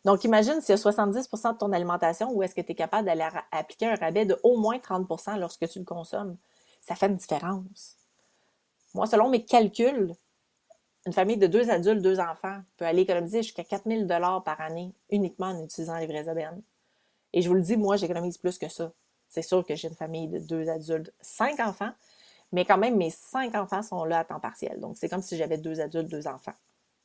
Donc, 0.05 0.23
imagine 0.23 0.61
s'il 0.61 0.75
y 0.75 0.79
a 0.79 0.81
70% 0.81 1.53
de 1.53 1.57
ton 1.57 1.73
alimentation, 1.73 2.31
où 2.31 2.41
est-ce 2.41 2.55
que 2.55 2.61
tu 2.61 2.71
es 2.71 2.75
capable 2.75 3.05
d'aller 3.05 3.27
appliquer 3.51 3.87
un 3.87 3.95
rabais 3.95 4.25
de 4.25 4.39
au 4.43 4.57
moins 4.57 4.77
30% 4.77 5.37
lorsque 5.37 5.67
tu 5.67 5.79
le 5.79 5.85
consommes? 5.85 6.37
Ça 6.81 6.95
fait 6.95 7.07
une 7.07 7.17
différence. 7.17 7.97
Moi, 8.95 9.05
selon 9.07 9.29
mes 9.29 9.43
calculs, 9.43 10.15
une 11.05 11.13
famille 11.13 11.37
de 11.37 11.47
deux 11.47 11.69
adultes, 11.69 12.01
deux 12.01 12.19
enfants 12.19 12.61
peut 12.77 12.85
aller 12.85 13.01
économiser 13.01 13.43
jusqu'à 13.43 13.63
4000 13.63 14.07
dollars 14.07 14.43
par 14.43 14.59
année 14.61 14.91
uniquement 15.09 15.47
en 15.47 15.63
utilisant 15.63 15.97
les 15.97 16.07
vrais 16.07 16.29
aubaines. 16.29 16.61
Et 17.33 17.41
je 17.41 17.49
vous 17.49 17.55
le 17.55 17.61
dis, 17.61 17.77
moi, 17.77 17.97
j'économise 17.97 18.37
plus 18.37 18.57
que 18.57 18.69
ça. 18.69 18.91
C'est 19.29 19.41
sûr 19.41 19.65
que 19.65 19.75
j'ai 19.75 19.89
une 19.89 19.95
famille 19.95 20.27
de 20.27 20.39
deux 20.39 20.69
adultes, 20.69 21.13
cinq 21.21 21.59
enfants, 21.59 21.91
mais 22.51 22.65
quand 22.65 22.77
même, 22.77 22.97
mes 22.97 23.11
cinq 23.11 23.53
enfants 23.53 23.83
sont 23.83 24.03
là 24.05 24.19
à 24.19 24.23
temps 24.23 24.39
partiel. 24.39 24.79
Donc, 24.79 24.97
c'est 24.97 25.09
comme 25.09 25.21
si 25.21 25.37
j'avais 25.37 25.57
deux 25.57 25.79
adultes, 25.79 26.09
deux 26.09 26.27
enfants. 26.27 26.55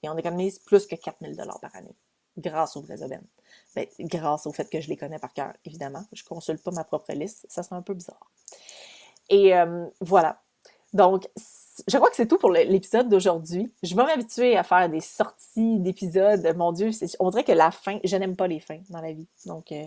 Et 0.03 0.09
on 0.09 0.17
économise 0.17 0.59
plus 0.59 0.87
que 0.87 0.95
4000 0.95 1.37
dollars 1.37 1.61
par 1.61 1.75
année 1.77 1.95
grâce 2.39 2.77
aux 2.77 2.81
vrais 2.81 3.03
aubaines. 3.03 3.27
Ben, 3.75 3.87
grâce 4.01 4.47
au 4.47 4.53
fait 4.53 4.69
que 4.69 4.81
je 4.81 4.89
les 4.89 4.97
connais 4.97 5.19
par 5.19 5.33
cœur, 5.33 5.53
évidemment. 5.65 6.05
Je 6.13 6.23
ne 6.23 6.29
consulte 6.29 6.63
pas 6.63 6.71
ma 6.71 6.85
propre 6.85 7.13
liste. 7.13 7.47
Ça 7.49 7.63
serait 7.63 7.77
un 7.77 7.83
peu 7.83 7.95
bizarre. 7.95 8.31
Et 9.29 9.55
euh, 9.55 9.87
voilà. 10.01 10.41
Donc, 10.93 11.29
je 11.89 11.97
crois 11.97 12.09
que 12.09 12.17
c'est 12.17 12.29
tout 12.29 12.39
pour 12.39 12.53
l'épisode 12.53 13.09
d'aujourd'hui. 13.09 13.73
Je 13.83 13.97
vais 13.97 14.05
m'habituer 14.05 14.57
à 14.57 14.63
faire 14.63 14.89
des 14.89 15.01
sorties 15.01 15.81
d'épisodes. 15.81 16.55
Mon 16.57 16.73
Dieu, 16.73 16.91
on 17.19 17.31
dirait 17.31 17.45
que 17.45 17.53
la 17.53 17.71
fin, 17.71 17.99
je 18.05 18.17
n'aime 18.17 18.37
pas 18.37 18.47
les 18.47 18.61
fins 18.61 18.81
dans 18.91 19.01
la 19.01 19.13
vie. 19.13 19.27
Donc, 19.47 19.73
euh, 19.73 19.87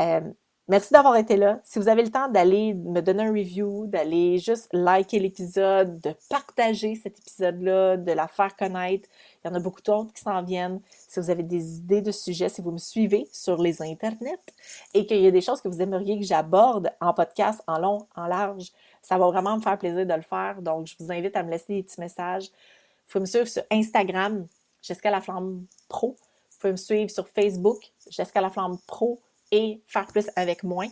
euh, 0.00 0.20
Merci 0.68 0.92
d'avoir 0.92 1.16
été 1.16 1.36
là. 1.36 1.60
Si 1.64 1.80
vous 1.80 1.88
avez 1.88 2.04
le 2.04 2.10
temps 2.10 2.28
d'aller 2.28 2.72
me 2.74 3.00
donner 3.00 3.24
un 3.24 3.32
review, 3.32 3.86
d'aller 3.88 4.38
juste 4.38 4.68
liker 4.72 5.18
l'épisode, 5.18 6.00
de 6.00 6.14
partager 6.30 6.94
cet 6.94 7.18
épisode-là, 7.18 7.96
de 7.96 8.12
la 8.12 8.28
faire 8.28 8.54
connaître, 8.54 9.08
il 9.44 9.48
y 9.48 9.50
en 9.50 9.56
a 9.56 9.58
beaucoup 9.58 9.82
d'autres 9.82 10.12
qui 10.12 10.22
s'en 10.22 10.40
viennent. 10.44 10.80
Si 11.08 11.18
vous 11.18 11.30
avez 11.30 11.42
des 11.42 11.78
idées 11.78 12.00
de 12.00 12.12
sujets, 12.12 12.48
si 12.48 12.60
vous 12.60 12.70
me 12.70 12.78
suivez 12.78 13.28
sur 13.32 13.60
les 13.60 13.82
internets 13.82 14.38
et 14.94 15.04
qu'il 15.04 15.20
y 15.20 15.26
a 15.26 15.32
des 15.32 15.40
choses 15.40 15.60
que 15.60 15.66
vous 15.66 15.82
aimeriez 15.82 16.20
que 16.20 16.24
j'aborde 16.24 16.92
en 17.00 17.12
podcast, 17.12 17.60
en 17.66 17.78
long, 17.78 18.06
en 18.14 18.28
large, 18.28 18.70
ça 19.02 19.18
va 19.18 19.26
vraiment 19.26 19.56
me 19.56 19.62
faire 19.62 19.76
plaisir 19.76 20.06
de 20.06 20.14
le 20.14 20.22
faire. 20.22 20.62
Donc, 20.62 20.86
je 20.86 20.94
vous 21.00 21.10
invite 21.10 21.34
à 21.34 21.42
me 21.42 21.50
laisser 21.50 21.74
des 21.74 21.82
petits 21.82 22.00
messages. 22.00 22.44
Vous 22.44 23.12
pouvez 23.12 23.22
me 23.22 23.26
suivre 23.26 23.48
sur 23.48 23.64
Instagram, 23.68 24.46
Jessica 24.80 25.10
Laflamme 25.10 25.66
Pro. 25.88 26.16
Vous 26.50 26.58
pouvez 26.60 26.72
me 26.72 26.76
suivre 26.76 27.10
sur 27.10 27.26
Facebook, 27.28 27.90
Jessica 28.08 28.40
Laflamme 28.40 28.78
Pro 28.86 29.18
et 29.52 29.80
Faire 29.86 30.06
plus 30.06 30.28
avec 30.34 30.64
moins 30.64 30.88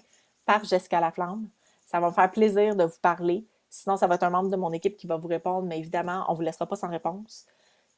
par 0.47 0.63
Jessica 0.63 1.01
Laflamme. 1.01 1.49
Ça 1.87 1.99
va 1.99 2.11
me 2.11 2.13
faire 2.13 2.31
plaisir 2.31 2.77
de 2.77 2.85
vous 2.85 2.99
parler. 3.03 3.45
Sinon, 3.69 3.97
ça 3.97 4.07
va 4.07 4.15
être 4.15 4.23
un 4.23 4.31
membre 4.31 4.51
de 4.51 4.57
mon 4.57 4.73
équipe 4.73 4.97
qui 4.97 5.07
va 5.07 5.17
vous 5.17 5.29
répondre, 5.29 5.67
mais 5.67 5.79
évidemment, 5.79 6.25
on 6.29 6.33
ne 6.33 6.37
vous 6.37 6.43
laissera 6.43 6.67
pas 6.67 6.77
sans 6.77 6.89
réponse. 6.89 7.47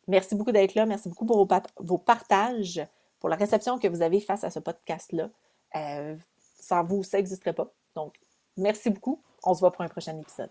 Merci 0.07 0.35
beaucoup 0.35 0.53
d'être 0.53 0.75
là. 0.75 0.87
Merci 0.87 1.09
beaucoup 1.09 1.27
pour 1.27 1.47
vos, 1.79 1.99
partages, 1.99 2.87
pour 3.21 3.29
la 3.29 3.37
réception 3.37 3.79
que 3.79 3.89
vous 3.89 4.03
avez 4.03 4.21
face 4.21 4.45
à 4.45 4.51
ce 4.51 4.61
podcast-là. 4.61 5.29
Euh, 5.77 6.17
sans 6.59 6.85
vous, 6.85 7.03
ça 7.03 7.19
n'existerait 7.19 7.53
pas. 7.53 7.69
Donc, 7.95 8.15
merci 8.57 8.91
beaucoup. 8.91 9.21
On 9.45 9.55
se 9.55 9.61
voit 9.61 9.73
pour 9.73 9.83
un 9.83 9.89
prochain 9.89 10.19
épisode. 10.19 10.51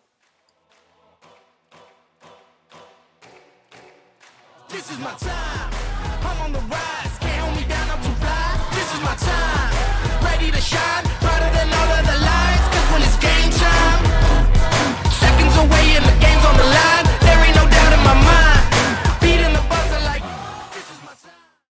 This 4.69 4.89
is 4.89 4.97
my 4.99 5.13
time. 5.19 5.71
I'm 6.23 6.41
on 6.45 6.51
the 6.53 6.61
rise. 6.69 7.19
Can't 7.19 7.41
hold 7.41 7.55
me 7.57 7.67
down. 7.67 7.89
I'm. 7.89 8.01
This 8.71 8.93
is 8.95 9.01
my 9.01 9.15
time. 9.15 9.60
Ready 10.61 10.69
to 10.69 10.77
shine. 10.77 11.10